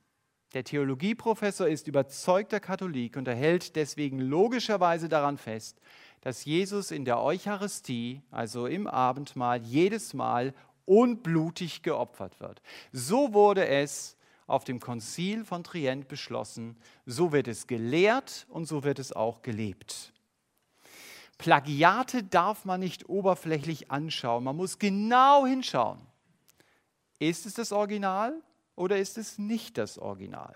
Der 0.54 0.64
Theologieprofessor 0.64 1.68
ist 1.68 1.86
überzeugter 1.86 2.58
Katholik 2.58 3.16
und 3.16 3.28
er 3.28 3.36
hält 3.36 3.76
deswegen 3.76 4.18
logischerweise 4.18 5.08
daran 5.08 5.38
fest, 5.38 5.80
dass 6.20 6.44
Jesus 6.44 6.90
in 6.90 7.04
der 7.04 7.20
Eucharistie, 7.20 8.22
also 8.30 8.66
im 8.66 8.88
Abendmahl, 8.88 9.62
jedes 9.62 10.14
Mal 10.14 10.52
unblutig 10.84 11.82
geopfert 11.82 12.40
wird. 12.40 12.62
So 12.92 13.32
wurde 13.32 13.66
es 13.66 14.16
auf 14.46 14.64
dem 14.64 14.80
Konzil 14.80 15.44
von 15.44 15.64
Trient 15.64 16.08
beschlossen, 16.08 16.76
so 17.06 17.32
wird 17.32 17.48
es 17.48 17.66
gelehrt 17.66 18.46
und 18.48 18.66
so 18.66 18.84
wird 18.84 18.98
es 18.98 19.12
auch 19.12 19.42
gelebt. 19.42 20.12
Plagiate 21.38 22.22
darf 22.22 22.64
man 22.64 22.80
nicht 22.80 23.08
oberflächlich 23.08 23.90
anschauen, 23.90 24.44
man 24.44 24.56
muss 24.56 24.78
genau 24.78 25.46
hinschauen. 25.46 25.98
Ist 27.18 27.46
es 27.46 27.54
das 27.54 27.72
Original 27.72 28.40
oder 28.76 28.98
ist 28.98 29.18
es 29.18 29.38
nicht 29.38 29.78
das 29.78 29.98
Original? 29.98 30.54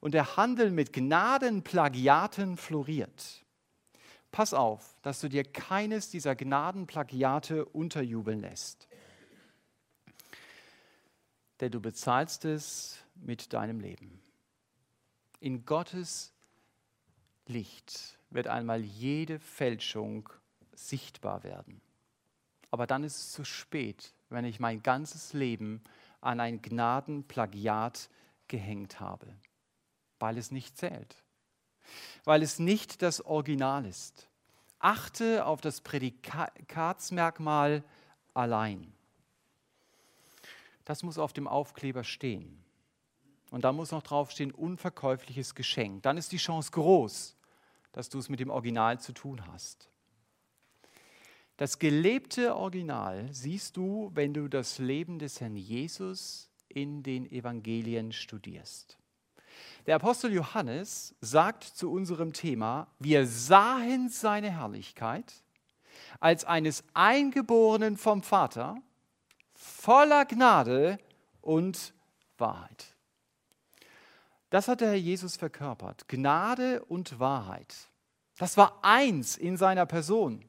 Und 0.00 0.12
der 0.12 0.36
Handel 0.36 0.70
mit 0.70 0.92
Gnadenplagiaten 0.92 2.56
floriert 2.56 3.44
pass 4.34 4.52
auf, 4.52 4.96
dass 5.02 5.20
du 5.20 5.28
dir 5.28 5.44
keines 5.44 6.10
dieser 6.10 6.34
Gnadenplagiate 6.34 7.66
unterjubeln 7.66 8.40
lässt. 8.40 8.88
Denn 11.60 11.70
du 11.70 11.80
bezahlst 11.80 12.44
es 12.44 12.98
mit 13.24 13.52
deinem 13.52 13.80
Leben. 13.80 14.20
In 15.40 15.66
Gottes 15.66 16.32
Licht 17.46 18.18
wird 18.30 18.46
einmal 18.46 18.82
jede 18.82 19.38
Fälschung 19.38 20.28
sichtbar 20.72 21.44
werden. 21.44 21.80
Aber 22.70 22.86
dann 22.86 23.04
ist 23.04 23.16
es 23.16 23.32
zu 23.32 23.44
spät, 23.44 24.14
wenn 24.30 24.44
ich 24.44 24.60
mein 24.60 24.82
ganzes 24.82 25.32
Leben 25.32 25.82
an 26.20 26.40
ein 26.40 26.62
Gnadenplagiat 26.62 28.08
gehängt 28.48 29.00
habe, 29.00 29.26
weil 30.18 30.38
es 30.38 30.50
nicht 30.50 30.76
zählt 30.76 31.24
weil 32.24 32.42
es 32.42 32.58
nicht 32.58 33.02
das 33.02 33.24
Original 33.24 33.86
ist. 33.86 34.28
Achte 34.78 35.46
auf 35.46 35.60
das 35.60 35.80
Prädikatsmerkmal 35.80 37.84
allein. 38.34 38.92
Das 40.84 41.02
muss 41.02 41.18
auf 41.18 41.32
dem 41.32 41.48
Aufkleber 41.48 42.04
stehen. 42.04 42.63
Und 43.54 43.62
da 43.62 43.72
muss 43.72 43.92
noch 43.92 44.02
draufstehen, 44.02 44.50
unverkäufliches 44.50 45.54
Geschenk. 45.54 46.02
Dann 46.02 46.16
ist 46.16 46.32
die 46.32 46.38
Chance 46.38 46.72
groß, 46.72 47.36
dass 47.92 48.08
du 48.08 48.18
es 48.18 48.28
mit 48.28 48.40
dem 48.40 48.50
Original 48.50 48.98
zu 48.98 49.12
tun 49.12 49.46
hast. 49.46 49.88
Das 51.56 51.78
gelebte 51.78 52.56
Original 52.56 53.28
siehst 53.30 53.76
du, 53.76 54.10
wenn 54.12 54.34
du 54.34 54.48
das 54.48 54.78
Leben 54.78 55.20
des 55.20 55.40
Herrn 55.40 55.54
Jesus 55.54 56.50
in 56.68 57.04
den 57.04 57.30
Evangelien 57.30 58.10
studierst. 58.10 58.98
Der 59.86 59.94
Apostel 59.94 60.32
Johannes 60.32 61.14
sagt 61.20 61.62
zu 61.62 61.92
unserem 61.92 62.32
Thema, 62.32 62.88
wir 62.98 63.24
sahen 63.24 64.08
seine 64.08 64.50
Herrlichkeit 64.50 65.32
als 66.18 66.44
eines 66.44 66.82
Eingeborenen 66.92 67.98
vom 67.98 68.24
Vater, 68.24 68.74
voller 69.54 70.24
Gnade 70.24 70.98
und 71.40 71.94
Wahrheit. 72.36 72.93
Das 74.54 74.68
hat 74.68 74.82
der 74.82 74.90
Herr 74.90 74.94
Jesus 74.94 75.34
verkörpert. 75.34 76.06
Gnade 76.06 76.84
und 76.84 77.18
Wahrheit. 77.18 77.74
Das 78.38 78.56
war 78.56 78.78
eins 78.82 79.36
in 79.36 79.56
seiner 79.56 79.84
Person. 79.84 80.44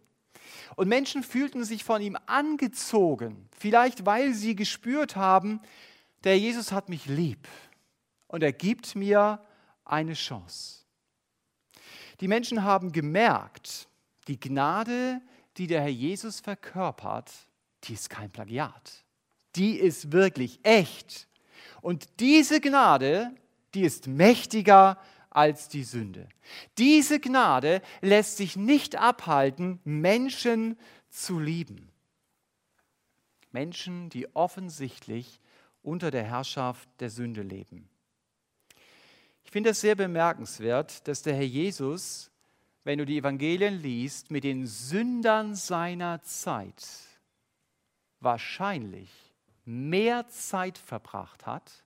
Und 0.76 0.88
Menschen 0.90 1.24
fühlten 1.24 1.64
sich 1.64 1.84
von 1.84 2.04
ihm 2.04 2.16
angezogen, 2.28 3.50
vielleicht 3.58 4.06
weil 4.06 4.36
sie 4.36 4.56
gespürt 4.56 5.16
haben, 5.16 5.60
der 6.24 6.38
Jesus 6.38 6.72
hat 6.72 6.88
mich 6.88 7.08
lieb 7.08 7.48
und 8.28 8.44
er 8.44 8.54
gibt 8.54 8.96
mir 8.96 9.44
eine 9.86 10.14
Chance. 10.14 10.86
Die 12.20 12.28
Menschen 12.28 12.64
haben 12.64 12.92
gemerkt, 12.92 13.88
die 14.28 14.40
Gnade, 14.40 15.20
die 15.58 15.66
der 15.66 15.82
Herr 15.82 15.90
Jesus 15.90 16.42
verkörpert, 16.42 17.32
die 17.86 17.94
ist 17.94 18.12
kein 18.12 18.30
Plagiat. 18.30 19.04
Die 19.56 19.80
ist 19.80 20.12
wirklich 20.12 20.60
echt. 20.62 21.28
Und 21.82 22.20
diese 22.20 22.62
Gnade, 22.62 23.36
die 23.76 23.84
ist 23.84 24.08
mächtiger 24.08 24.98
als 25.30 25.68
die 25.68 25.84
Sünde. 25.84 26.28
Diese 26.78 27.20
Gnade 27.20 27.82
lässt 28.02 28.38
sich 28.38 28.56
nicht 28.56 28.96
abhalten, 28.96 29.80
Menschen 29.84 30.78
zu 31.10 31.40
lieben. 31.40 31.92
Menschen, 33.52 34.10
die 34.10 34.34
offensichtlich 34.36 35.40
unter 35.82 36.10
der 36.10 36.24
Herrschaft 36.24 36.90
der 37.00 37.10
Sünde 37.10 37.42
leben. 37.42 37.90
Ich 39.44 39.52
finde 39.52 39.70
es 39.72 39.82
sehr 39.82 39.96
bemerkenswert, 39.96 41.08
dass 41.08 41.22
der 41.22 41.36
Herr 41.36 41.44
Jesus, 41.44 42.32
wenn 42.84 42.98
du 42.98 43.06
die 43.06 43.18
Evangelien 43.18 43.82
liest, 43.82 44.32
mit 44.32 44.44
den 44.44 44.66
Sündern 44.66 45.56
seiner 45.56 46.22
Zeit 46.24 46.86
wahrscheinlich 48.20 49.12
mehr 49.66 50.28
Zeit 50.30 50.78
verbracht 50.78 51.46
hat 51.46 51.85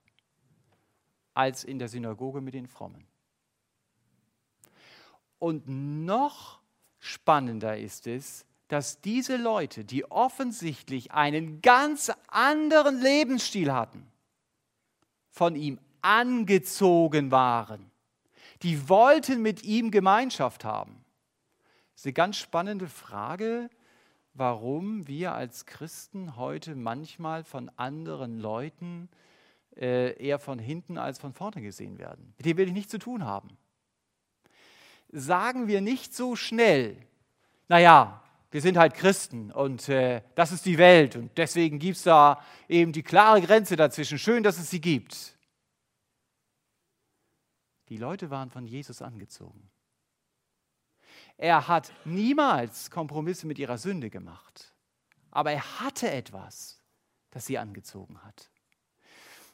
als 1.40 1.64
in 1.64 1.80
der 1.80 1.88
Synagoge 1.88 2.42
mit 2.42 2.54
den 2.54 2.68
Frommen. 2.68 3.08
Und 5.40 5.70
noch 5.70 6.60
spannender 7.00 7.78
ist 7.78 8.08
es, 8.08 8.46
dass 8.68 9.00
diese 9.00 9.38
Leute, 9.38 9.86
die 9.86 10.04
offensichtlich 10.12 11.14
einen 11.14 11.62
ganz 11.62 12.12
anderen 12.28 13.02
Lebensstil 13.02 13.72
hatten, 13.72 14.06
von 15.30 15.56
ihm 15.56 15.80
angezogen 16.02 17.32
waren. 17.32 17.90
Die 18.62 18.90
wollten 18.90 19.42
mit 19.42 19.64
ihm 19.64 19.92
Gemeinschaft 19.92 20.66
haben. 20.66 21.06
Das 21.94 22.02
ist 22.02 22.08
eine 22.08 22.14
ganz 22.14 22.36
spannende 22.36 22.90
Frage, 22.90 23.70
warum 24.34 25.08
wir 25.08 25.34
als 25.34 25.66
Christen 25.66 26.36
heute 26.36 26.76
manchmal 26.76 27.46
von 27.46 27.72
anderen 27.78 28.40
Leuten 28.40 29.08
eher 29.82 30.40
von 30.40 30.60
hinten 30.60 30.98
als 30.98 31.20
von 31.20 31.34
vorne 31.34 31.62
gesehen 31.62 31.98
werden. 31.98 32.34
Mit 32.38 32.46
denen 32.46 32.58
will 32.58 32.68
ich 32.68 32.74
nichts 32.74 32.92
zu 32.92 33.00
tun 33.00 33.24
haben. 33.26 33.58
Sagen 35.12 35.68
wir 35.68 35.82
nicht 35.82 36.14
so 36.14 36.36
schnell, 36.36 36.98
naja, 37.68 38.22
wir 38.52 38.62
sind 38.62 38.78
halt 38.78 38.96
Christen 38.96 39.52
und 39.52 39.90
äh, 39.90 40.24
das 40.36 40.52
ist 40.52 40.66
die 40.66 40.78
Welt 40.78 41.16
und 41.16 41.38
deswegen 41.38 41.78
gibt 41.78 41.98
es 41.98 42.04
da 42.04 42.44
eben 42.68 42.92
die 42.92 43.04
klare 43.04 43.42
Grenze 43.42 43.76
dazwischen. 43.76 44.18
Schön, 44.18 44.44
dass 44.44 44.58
es 44.58 44.70
sie 44.70 44.82
gibt. 44.82 45.38
Die 47.90 47.98
Leute 47.98 48.30
waren 48.30 48.50
von 48.50 48.66
Jesus 48.66 49.02
angezogen. 49.02 49.70
Er 51.38 51.68
hat 51.68 51.92
niemals 52.06 52.92
Kompromisse 52.92 53.48
mit 53.48 53.60
ihrer 53.60 53.78
Sünde 53.78 54.10
gemacht, 54.10 54.74
aber 55.32 55.52
er 55.52 55.80
hatte 55.80 56.12
etwas, 56.12 56.82
das 57.32 57.46
sie 57.46 57.58
angezogen 57.58 58.22
hat. 58.24 58.50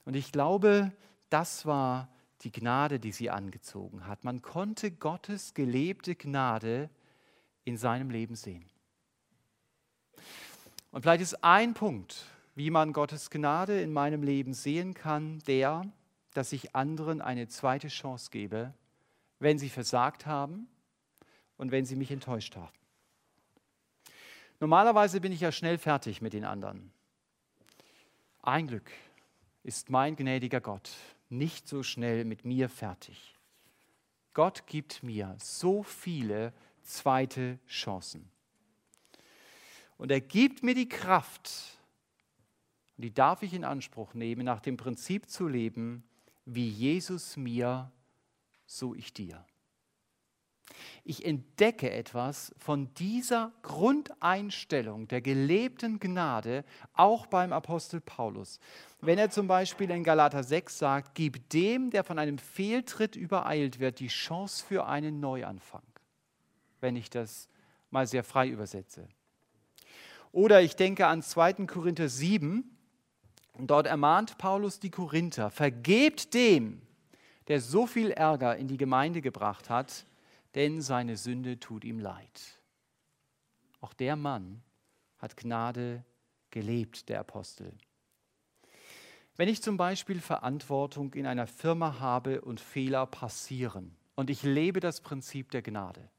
Und 0.06 0.16
ich 0.16 0.32
glaube, 0.32 0.92
das 1.30 1.66
war 1.66 2.08
die 2.42 2.52
Gnade, 2.52 3.00
die 3.00 3.12
sie 3.12 3.30
angezogen 3.30 4.08
hat. 4.08 4.24
Man 4.24 4.42
konnte 4.42 4.92
Gottes 4.92 5.54
gelebte 5.54 6.16
Gnade 6.16 6.90
in 7.64 7.78
seinem 7.78 8.12
Leben 8.12 8.36
sehen. 8.36 8.66
Und 10.92 11.02
vielleicht 11.02 11.24
ist 11.24 11.44
ein 11.44 11.74
Punkt, 11.74 12.26
wie 12.54 12.70
man 12.70 12.94
Gottes 12.94 13.30
Gnade 13.30 13.82
in 13.82 13.92
meinem 13.92 14.24
Leben 14.24 14.54
sehen 14.54 14.94
kann, 14.94 15.40
der, 15.48 15.92
dass 16.34 16.54
ich 16.54 16.76
anderen 16.76 17.22
eine 17.22 17.48
zweite 17.48 17.88
Chance 17.88 18.30
gebe, 18.32 18.74
wenn 19.40 19.58
sie 19.58 19.70
versagt 19.70 20.26
haben 20.26 20.68
und 21.58 21.72
wenn 21.72 21.86
sie 21.86 21.96
mich 21.96 22.12
enttäuscht 22.12 22.56
haben. 22.56 22.78
Normalerweise 24.60 25.20
bin 25.20 25.34
ich 25.34 25.42
ja 25.42 25.52
schnell 25.52 25.78
fertig 25.78 26.22
mit 26.22 26.34
den 26.34 26.46
anderen. 26.46 26.92
Ein 28.42 28.68
Glück 28.68 28.90
ist 29.66 29.90
mein 29.90 30.16
gnädiger 30.16 30.62
Gott 30.62 30.92
nicht 31.30 31.68
so 31.68 31.82
schnell 31.82 32.24
mit 32.24 32.46
mir 32.46 32.70
fertig. 32.70 33.36
Gott 34.34 34.68
gibt 34.68 35.02
mir 35.02 35.36
so 35.40 35.82
viele 35.82 36.54
zweite 36.84 37.58
Chancen. 37.68 38.30
Und 39.98 40.12
er 40.12 40.22
gibt 40.22 40.62
mir 40.62 40.76
die 40.76 40.88
Kraft, 40.88 41.80
und 42.96 43.04
die 43.04 43.14
darf 43.14 43.42
ich 43.42 43.54
in 43.54 43.64
Anspruch 43.64 44.14
nehmen, 44.14 44.46
nach 44.46 44.62
dem 44.62 44.78
Prinzip 44.78 45.30
zu 45.30 45.48
leben, 45.48 46.04
wie 46.46 46.70
Jesus 46.70 47.36
mir, 47.36 47.92
so 48.68 48.94
ich 48.94 49.14
dir. 49.14 49.44
Ich 51.04 51.26
entdecke 51.26 51.92
etwas 51.92 52.54
von 52.58 52.94
dieser 52.96 53.52
Grundeinstellung 53.62 55.08
der 55.08 55.22
gelebten 55.22 56.00
Gnade 56.00 56.66
auch 56.94 57.28
beim 57.28 57.54
Apostel 57.54 58.02
Paulus. 58.02 58.60
Wenn 59.02 59.20
er 59.20 59.30
zum 59.30 59.48
Beispiel 59.48 59.92
in 59.92 60.04
Galater 60.04 60.44
6 60.44 60.78
sagt, 60.78 61.16
gib 61.16 61.50
dem, 61.50 61.92
der 61.92 62.04
von 62.04 62.18
einem 62.18 62.40
Fehltritt 62.40 63.16
übereilt 63.16 63.80
wird, 63.80 64.00
die 64.00 64.08
Chance 64.08 64.66
für 64.66 64.88
einen 64.88 65.20
Neuanfang. 65.20 65.84
Wenn 66.82 66.96
ich 66.96 67.10
das 67.10 67.50
mal 67.92 68.08
sehr 68.08 68.24
frei 68.24 68.50
übersetze. 68.50 69.08
Oder 70.32 70.62
ich 70.62 70.76
denke 70.76 71.08
an 71.08 71.22
2. 71.22 71.66
Korinther 71.66 72.10
7, 72.10 72.72
und 73.54 73.68
dort 73.68 73.88
ermahnt 73.88 74.38
Paulus 74.38 74.80
die 74.80 74.90
Korinther, 74.90 75.50
vergebt 75.50 76.34
dem, 76.34 76.82
der 77.48 77.62
so 77.62 77.88
viel 77.88 78.12
Ärger 78.12 78.58
in 78.58 78.68
die 78.68 78.78
Gemeinde 78.78 79.22
gebracht 79.22 79.70
hat, 79.70 80.06
denn 80.56 80.82
seine 80.82 81.18
Sünde 81.18 81.60
tut 81.60 81.84
ihm 81.84 82.00
leid. 82.00 82.62
Auch 83.82 83.94
der 83.94 84.16
Mann 84.16 84.64
hat 85.18 85.38
Gnade 85.38 86.04
gelebt, 86.50 87.10
der 87.10 87.20
Apostel. 87.20 87.74
Wenn 89.36 89.50
ich 89.50 89.62
zum 89.62 89.76
Beispiel 89.76 90.22
Verantwortung 90.22 91.14
in 91.14 91.26
einer 91.26 91.48
Firma 91.48 92.00
habe 92.00 92.42
und 92.42 92.62
Fehler 92.62 93.06
passieren 93.06 93.96
und 94.16 94.30
ich 94.30 94.44
lebe 94.44 94.80
das 94.80 95.02
Prinzip 95.02 95.52
der 95.52 95.62
Gnade, 95.62 96.10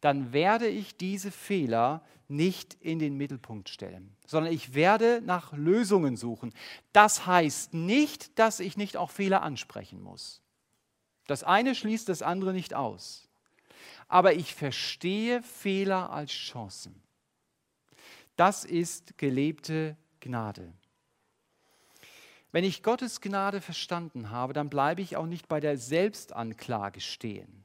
dann 0.00 0.32
werde 0.32 0.68
ich 0.68 0.96
diese 0.96 1.32
Fehler 1.32 2.04
nicht 2.28 2.74
in 2.74 2.98
den 2.98 3.16
Mittelpunkt 3.16 3.68
stellen, 3.68 4.14
sondern 4.26 4.52
ich 4.52 4.74
werde 4.74 5.20
nach 5.24 5.52
Lösungen 5.52 6.16
suchen. 6.16 6.54
Das 6.92 7.26
heißt 7.26 7.74
nicht, 7.74 8.38
dass 8.38 8.60
ich 8.60 8.76
nicht 8.76 8.96
auch 8.96 9.10
Fehler 9.10 9.42
ansprechen 9.42 10.00
muss. 10.00 10.42
Das 11.26 11.42
eine 11.42 11.74
schließt 11.74 12.08
das 12.08 12.22
andere 12.22 12.52
nicht 12.52 12.74
aus. 12.74 13.28
Aber 14.08 14.34
ich 14.34 14.54
verstehe 14.54 15.42
Fehler 15.42 16.10
als 16.10 16.32
Chancen. 16.32 17.02
Das 18.36 18.64
ist 18.64 19.18
gelebte 19.18 19.96
Gnade. 20.20 20.72
Wenn 22.50 22.64
ich 22.64 22.82
Gottes 22.82 23.20
Gnade 23.20 23.60
verstanden 23.60 24.30
habe, 24.30 24.52
dann 24.52 24.68
bleibe 24.68 25.00
ich 25.00 25.16
auch 25.16 25.26
nicht 25.26 25.48
bei 25.48 25.60
der 25.60 25.78
Selbstanklage 25.78 27.00
stehen 27.00 27.62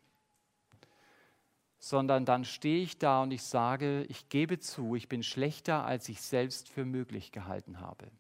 sondern 1.80 2.26
dann 2.26 2.44
stehe 2.44 2.84
ich 2.84 2.98
da 2.98 3.24
und 3.24 3.32
ich 3.32 3.44
sage, 3.44 4.04
ich 4.10 4.30
gebe 4.30 4.60
zu, 4.60 4.96
ich 4.96 5.08
bin 5.08 5.24
schlechter, 5.24 5.86
als 5.86 6.10
ich 6.10 6.22
selbst 6.22 6.70
für 6.70 6.86
möglich 6.86 7.32
gehalten 7.32 7.80
habe. 7.80 8.12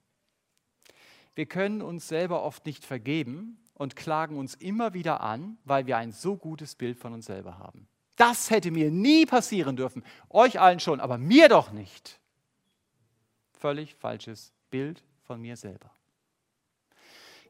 Wir 1.36 1.45
können 1.45 1.82
uns 1.82 2.08
selber 2.08 2.43
oft 2.43 2.66
nicht 2.66 2.86
vergeben 2.86 3.60
und 3.78 3.95
klagen 3.95 4.38
uns 4.38 4.55
immer 4.55 4.93
wieder 4.93 5.21
an, 5.21 5.57
weil 5.63 5.86
wir 5.86 5.97
ein 5.97 6.11
so 6.11 6.36
gutes 6.36 6.75
Bild 6.75 6.97
von 6.97 7.13
uns 7.13 7.28
selber 7.28 7.59
haben. 7.59 7.88
Das 8.15 8.49
hätte 8.49 8.71
mir 8.71 8.89
nie 8.89 9.28
passieren 9.28 9.75
dürfen, 9.75 10.03
euch 10.30 10.59
allen 10.59 10.80
schon, 10.80 10.99
aber 10.99 11.19
mir 11.19 11.47
doch 11.47 11.71
nicht. 11.71 12.19
Völlig 13.53 13.93
falsches 13.95 14.51
Bild 14.71 15.03
von 15.21 15.39
mir 15.39 15.55
selber. 15.55 15.91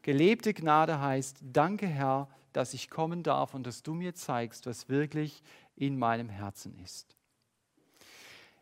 Gelebte 0.01 0.53
Gnade 0.53 0.99
heißt, 0.99 1.38
danke 1.41 1.88
Herr, 1.88 2.30
dass 2.51 2.73
ich 2.73 2.89
kommen 2.89 3.23
darf 3.23 3.53
und 3.53 3.65
dass 3.65 3.84
du 3.84 3.93
mir 3.93 4.13
zeigst, 4.13 4.65
was 4.65 4.89
wirklich 4.89 5.43
in 5.75 5.97
meinem 5.97 6.28
Herzen 6.28 6.78
ist. 6.84 7.16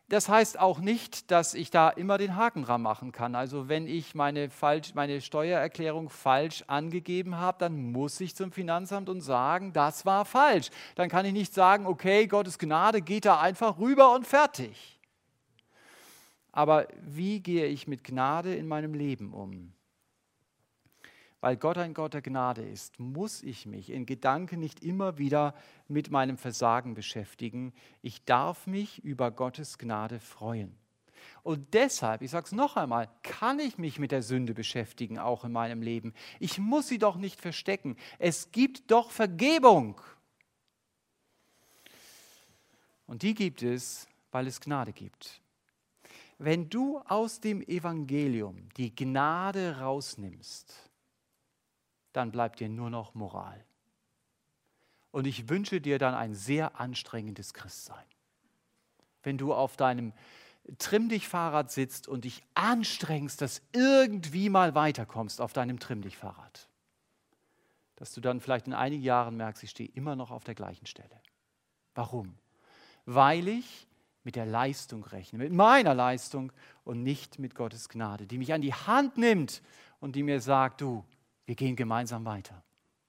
Das 0.08 0.28
heißt 0.28 0.60
auch 0.60 0.78
nicht, 0.78 1.32
dass 1.32 1.54
ich 1.54 1.70
da 1.70 1.88
immer 1.88 2.16
den 2.16 2.36
Haken 2.36 2.62
dran 2.62 2.80
machen 2.80 3.10
kann. 3.10 3.34
Also 3.34 3.68
wenn 3.68 3.88
ich 3.88 4.14
meine, 4.14 4.50
falsch, 4.50 4.94
meine 4.94 5.20
Steuererklärung 5.20 6.10
falsch 6.10 6.62
angegeben 6.68 7.38
habe, 7.38 7.58
dann 7.58 7.90
muss 7.90 8.20
ich 8.20 8.36
zum 8.36 8.52
Finanzamt 8.52 9.08
und 9.08 9.20
sagen, 9.20 9.72
das 9.72 10.06
war 10.06 10.24
falsch. 10.24 10.70
Dann 10.94 11.08
kann 11.08 11.26
ich 11.26 11.32
nicht 11.32 11.52
sagen, 11.52 11.86
okay, 11.86 12.28
Gottes 12.28 12.58
Gnade 12.58 13.02
geht 13.02 13.24
da 13.24 13.40
einfach 13.40 13.78
rüber 13.78 14.14
und 14.14 14.28
fertig. 14.28 15.00
Aber 16.52 16.86
wie 17.02 17.40
gehe 17.40 17.66
ich 17.66 17.88
mit 17.88 18.04
Gnade 18.04 18.54
in 18.54 18.68
meinem 18.68 18.94
Leben 18.94 19.34
um? 19.34 19.72
Weil 21.40 21.56
Gott 21.56 21.78
ein 21.78 21.94
Gott 21.94 22.14
der 22.14 22.22
Gnade 22.22 22.62
ist, 22.62 22.98
muss 22.98 23.42
ich 23.42 23.66
mich 23.66 23.90
in 23.90 24.06
Gedanken 24.06 24.58
nicht 24.58 24.82
immer 24.82 25.18
wieder 25.18 25.54
mit 25.88 26.10
meinem 26.10 26.38
Versagen 26.38 26.94
beschäftigen. 26.94 27.72
Ich 28.02 28.24
darf 28.24 28.66
mich 28.66 29.04
über 29.04 29.30
Gottes 29.30 29.78
Gnade 29.78 30.18
freuen. 30.18 30.76
Und 31.42 31.74
deshalb, 31.74 32.22
ich 32.22 32.30
sage 32.30 32.46
es 32.46 32.52
noch 32.52 32.76
einmal, 32.76 33.08
kann 33.22 33.60
ich 33.60 33.78
mich 33.78 33.98
mit 33.98 34.10
der 34.10 34.22
Sünde 34.22 34.54
beschäftigen, 34.54 35.18
auch 35.18 35.44
in 35.44 35.52
meinem 35.52 35.82
Leben. 35.82 36.12
Ich 36.40 36.58
muss 36.58 36.88
sie 36.88 36.98
doch 36.98 37.16
nicht 37.16 37.40
verstecken. 37.40 37.96
Es 38.18 38.50
gibt 38.50 38.90
doch 38.90 39.10
Vergebung. 39.10 40.00
Und 43.06 43.22
die 43.22 43.34
gibt 43.34 43.62
es, 43.62 44.08
weil 44.32 44.46
es 44.46 44.60
Gnade 44.60 44.92
gibt. 44.92 45.40
Wenn 46.38 46.68
du 46.68 46.98
aus 47.06 47.40
dem 47.40 47.62
Evangelium 47.62 48.68
die 48.76 48.94
Gnade 48.94 49.78
rausnimmst, 49.78 50.74
dann 52.16 52.32
bleibt 52.32 52.60
dir 52.60 52.68
nur 52.68 52.90
noch 52.90 53.14
Moral. 53.14 53.64
Und 55.10 55.26
ich 55.26 55.48
wünsche 55.48 55.80
dir 55.80 55.98
dann 55.98 56.14
ein 56.14 56.34
sehr 56.34 56.80
anstrengendes 56.80 57.54
Christsein. 57.54 58.04
Wenn 59.22 59.38
du 59.38 59.54
auf 59.54 59.76
deinem 59.76 60.12
Trimm 60.78 61.08
dich 61.08 61.28
Fahrrad 61.28 61.70
sitzt 61.70 62.08
und 62.08 62.24
dich 62.24 62.42
anstrengst, 62.54 63.40
dass 63.40 63.62
irgendwie 63.72 64.48
mal 64.48 64.74
weiterkommst 64.74 65.40
auf 65.40 65.52
deinem 65.52 65.78
Trimm 65.78 66.02
dich 66.02 66.16
Fahrrad. 66.16 66.68
Dass 67.94 68.12
du 68.12 68.20
dann 68.20 68.40
vielleicht 68.40 68.66
in 68.66 68.74
einigen 68.74 69.02
Jahren 69.02 69.36
merkst, 69.36 69.62
ich 69.62 69.70
stehe 69.70 69.88
immer 69.90 70.16
noch 70.16 70.30
auf 70.30 70.42
der 70.42 70.56
gleichen 70.56 70.86
Stelle. 70.86 71.20
Warum? 71.94 72.36
Weil 73.04 73.46
ich 73.46 73.86
mit 74.24 74.34
der 74.34 74.44
Leistung 74.44 75.04
rechne, 75.04 75.38
mit 75.38 75.52
meiner 75.52 75.94
Leistung 75.94 76.52
und 76.82 77.04
nicht 77.04 77.38
mit 77.38 77.54
Gottes 77.54 77.88
Gnade, 77.88 78.26
die 78.26 78.38
mich 78.38 78.52
an 78.52 78.60
die 78.60 78.74
Hand 78.74 79.16
nimmt 79.16 79.62
und 80.00 80.16
die 80.16 80.24
mir 80.24 80.40
sagt, 80.40 80.80
du, 80.80 81.04
wir 81.46 81.54
gehen 81.54 81.76
gemeinsam 81.76 82.24
weiter. 82.24 82.62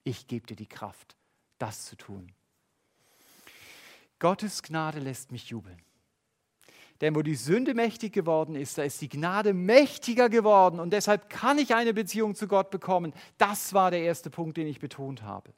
Ich 0.04 0.28
gebe 0.28 0.48
dir 0.48 0.56
die 0.56 0.68
Kraft, 0.68 1.18
das 1.58 1.86
zu 1.86 1.96
tun. 1.98 2.32
Gottes 4.20 4.64
Gnade 4.64 5.00
lässt 5.00 5.32
mich 5.32 5.50
jubeln. 5.50 5.78
Denn 7.02 7.16
wo 7.16 7.22
die 7.22 7.36
Sünde 7.36 7.76
mächtig 7.76 8.14
geworden 8.14 8.56
ist, 8.56 8.78
da 8.78 8.84
ist 8.84 9.02
die 9.02 9.10
Gnade 9.10 9.54
mächtiger 9.54 10.30
geworden 10.30 10.80
und 10.80 10.92
deshalb 10.92 11.30
kann 11.30 11.60
ich 11.60 11.76
eine 11.76 11.94
Beziehung 11.94 12.34
zu 12.34 12.48
Gott 12.48 12.72
bekommen. 12.72 13.14
Das 13.38 13.74
war 13.74 13.92
der 13.92 14.02
erste 14.02 14.32
Punkt, 14.32 14.58
den 14.58 14.66
ich 14.66 14.80
betont 14.80 15.22
habe. 15.22 15.54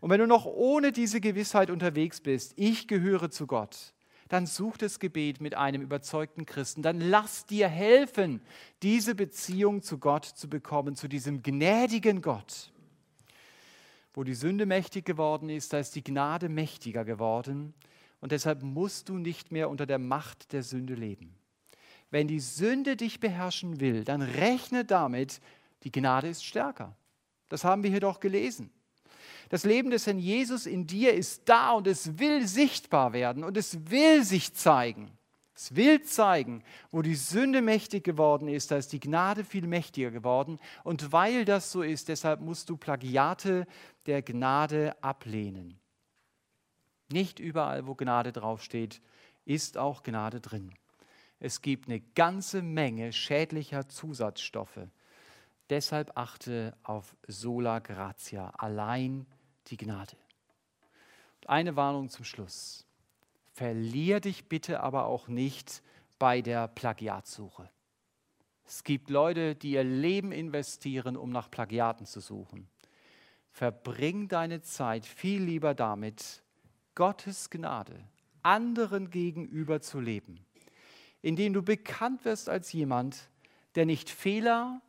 Und 0.00 0.10
wenn 0.10 0.20
du 0.20 0.26
noch 0.26 0.46
ohne 0.46 0.92
diese 0.92 1.20
Gewissheit 1.20 1.70
unterwegs 1.70 2.20
bist, 2.20 2.52
ich 2.56 2.86
gehöre 2.86 3.30
zu 3.30 3.46
Gott, 3.46 3.92
dann 4.32 4.46
such 4.46 4.78
das 4.78 4.98
Gebet 4.98 5.42
mit 5.42 5.54
einem 5.54 5.82
überzeugten 5.82 6.46
Christen. 6.46 6.80
Dann 6.80 7.02
lass 7.02 7.44
dir 7.44 7.68
helfen, 7.68 8.40
diese 8.80 9.14
Beziehung 9.14 9.82
zu 9.82 9.98
Gott 9.98 10.24
zu 10.24 10.48
bekommen, 10.48 10.96
zu 10.96 11.06
diesem 11.06 11.42
gnädigen 11.42 12.22
Gott. 12.22 12.72
Wo 14.14 14.24
die 14.24 14.32
Sünde 14.32 14.64
mächtig 14.64 15.04
geworden 15.04 15.50
ist, 15.50 15.74
da 15.74 15.78
ist 15.78 15.94
die 15.96 16.02
Gnade 16.02 16.48
mächtiger 16.48 17.04
geworden. 17.04 17.74
Und 18.20 18.32
deshalb 18.32 18.62
musst 18.62 19.10
du 19.10 19.18
nicht 19.18 19.52
mehr 19.52 19.68
unter 19.68 19.84
der 19.84 19.98
Macht 19.98 20.54
der 20.54 20.62
Sünde 20.62 20.94
leben. 20.94 21.34
Wenn 22.10 22.26
die 22.26 22.40
Sünde 22.40 22.96
dich 22.96 23.20
beherrschen 23.20 23.80
will, 23.80 24.02
dann 24.02 24.22
rechne 24.22 24.86
damit, 24.86 25.42
die 25.82 25.92
Gnade 25.92 26.28
ist 26.28 26.42
stärker. 26.42 26.96
Das 27.50 27.64
haben 27.64 27.82
wir 27.82 27.90
hier 27.90 28.00
doch 28.00 28.18
gelesen. 28.18 28.70
Das 29.52 29.64
Leben 29.64 29.90
des 29.90 30.06
Herrn 30.06 30.18
Jesus 30.18 30.64
in 30.64 30.86
dir 30.86 31.12
ist 31.12 31.46
da 31.46 31.72
und 31.72 31.86
es 31.86 32.18
will 32.18 32.48
sichtbar 32.48 33.12
werden 33.12 33.44
und 33.44 33.58
es 33.58 33.90
will 33.90 34.24
sich 34.24 34.54
zeigen. 34.54 35.10
Es 35.54 35.76
will 35.76 36.00
zeigen, 36.00 36.64
wo 36.90 37.02
die 37.02 37.16
Sünde 37.16 37.60
mächtig 37.60 38.02
geworden 38.02 38.48
ist, 38.48 38.70
da 38.70 38.78
ist 38.78 38.94
die 38.94 38.98
Gnade 38.98 39.44
viel 39.44 39.66
mächtiger 39.66 40.10
geworden. 40.10 40.58
Und 40.84 41.12
weil 41.12 41.44
das 41.44 41.70
so 41.70 41.82
ist, 41.82 42.08
deshalb 42.08 42.40
musst 42.40 42.70
du 42.70 42.78
Plagiate 42.78 43.66
der 44.06 44.22
Gnade 44.22 44.96
ablehnen. 45.02 45.78
Nicht 47.10 47.38
überall, 47.38 47.86
wo 47.86 47.94
Gnade 47.94 48.32
draufsteht, 48.32 49.02
ist 49.44 49.76
auch 49.76 50.02
Gnade 50.02 50.40
drin. 50.40 50.72
Es 51.40 51.60
gibt 51.60 51.90
eine 51.90 52.00
ganze 52.00 52.62
Menge 52.62 53.12
schädlicher 53.12 53.86
Zusatzstoffe. 53.86 54.88
Deshalb 55.68 56.16
achte 56.16 56.74
auf 56.82 57.14
sola 57.28 57.80
gratia, 57.80 58.48
allein 58.56 59.26
die 59.68 59.76
Gnade. 59.76 60.16
Und 61.40 61.48
eine 61.48 61.76
Warnung 61.76 62.08
zum 62.08 62.24
Schluss. 62.24 62.86
Verlier 63.52 64.20
dich 64.20 64.48
bitte 64.48 64.80
aber 64.80 65.06
auch 65.06 65.28
nicht 65.28 65.82
bei 66.18 66.40
der 66.40 66.68
Plagiatsuche. 66.68 67.68
Es 68.64 68.84
gibt 68.84 69.10
Leute, 69.10 69.54
die 69.54 69.72
ihr 69.72 69.84
Leben 69.84 70.32
investieren, 70.32 71.16
um 71.16 71.30
nach 71.30 71.50
Plagiaten 71.50 72.06
zu 72.06 72.20
suchen. 72.20 72.68
Verbring 73.50 74.28
deine 74.28 74.62
Zeit 74.62 75.04
viel 75.04 75.42
lieber 75.42 75.74
damit, 75.74 76.42
Gottes 76.94 77.50
Gnade 77.50 78.02
anderen 78.42 79.10
gegenüber 79.10 79.80
zu 79.80 80.00
leben, 80.00 80.44
indem 81.20 81.52
du 81.52 81.62
bekannt 81.62 82.24
wirst 82.24 82.48
als 82.48 82.72
jemand, 82.72 83.28
der 83.74 83.86
nicht 83.86 84.10
Fehler, 84.10 84.82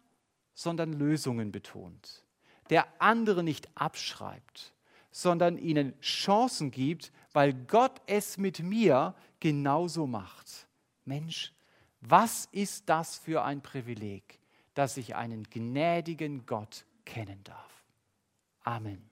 sondern 0.54 0.94
Lösungen 0.94 1.52
betont, 1.52 2.24
der 2.70 2.88
andere 3.00 3.44
nicht 3.44 3.70
abschreibt, 3.76 4.74
sondern 5.12 5.58
ihnen 5.58 6.00
Chancen 6.02 6.72
gibt, 6.72 7.12
weil 7.34 7.54
Gott 7.54 8.02
es 8.08 8.38
mit 8.38 8.60
mir 8.60 9.16
genauso 9.40 10.08
macht. 10.08 10.68
Mensch, 11.06 11.54
was 12.02 12.48
ist 12.52 12.90
das 12.90 13.18
für 13.18 13.44
ein 13.44 13.62
Privileg, 13.62 14.40
dass 14.74 14.98
ich 14.98 15.16
einen 15.16 15.44
gnädigen 15.44 16.46
Gott 16.46 16.86
kennen 17.06 17.44
darf? 17.44 17.84
Amen. 18.64 19.10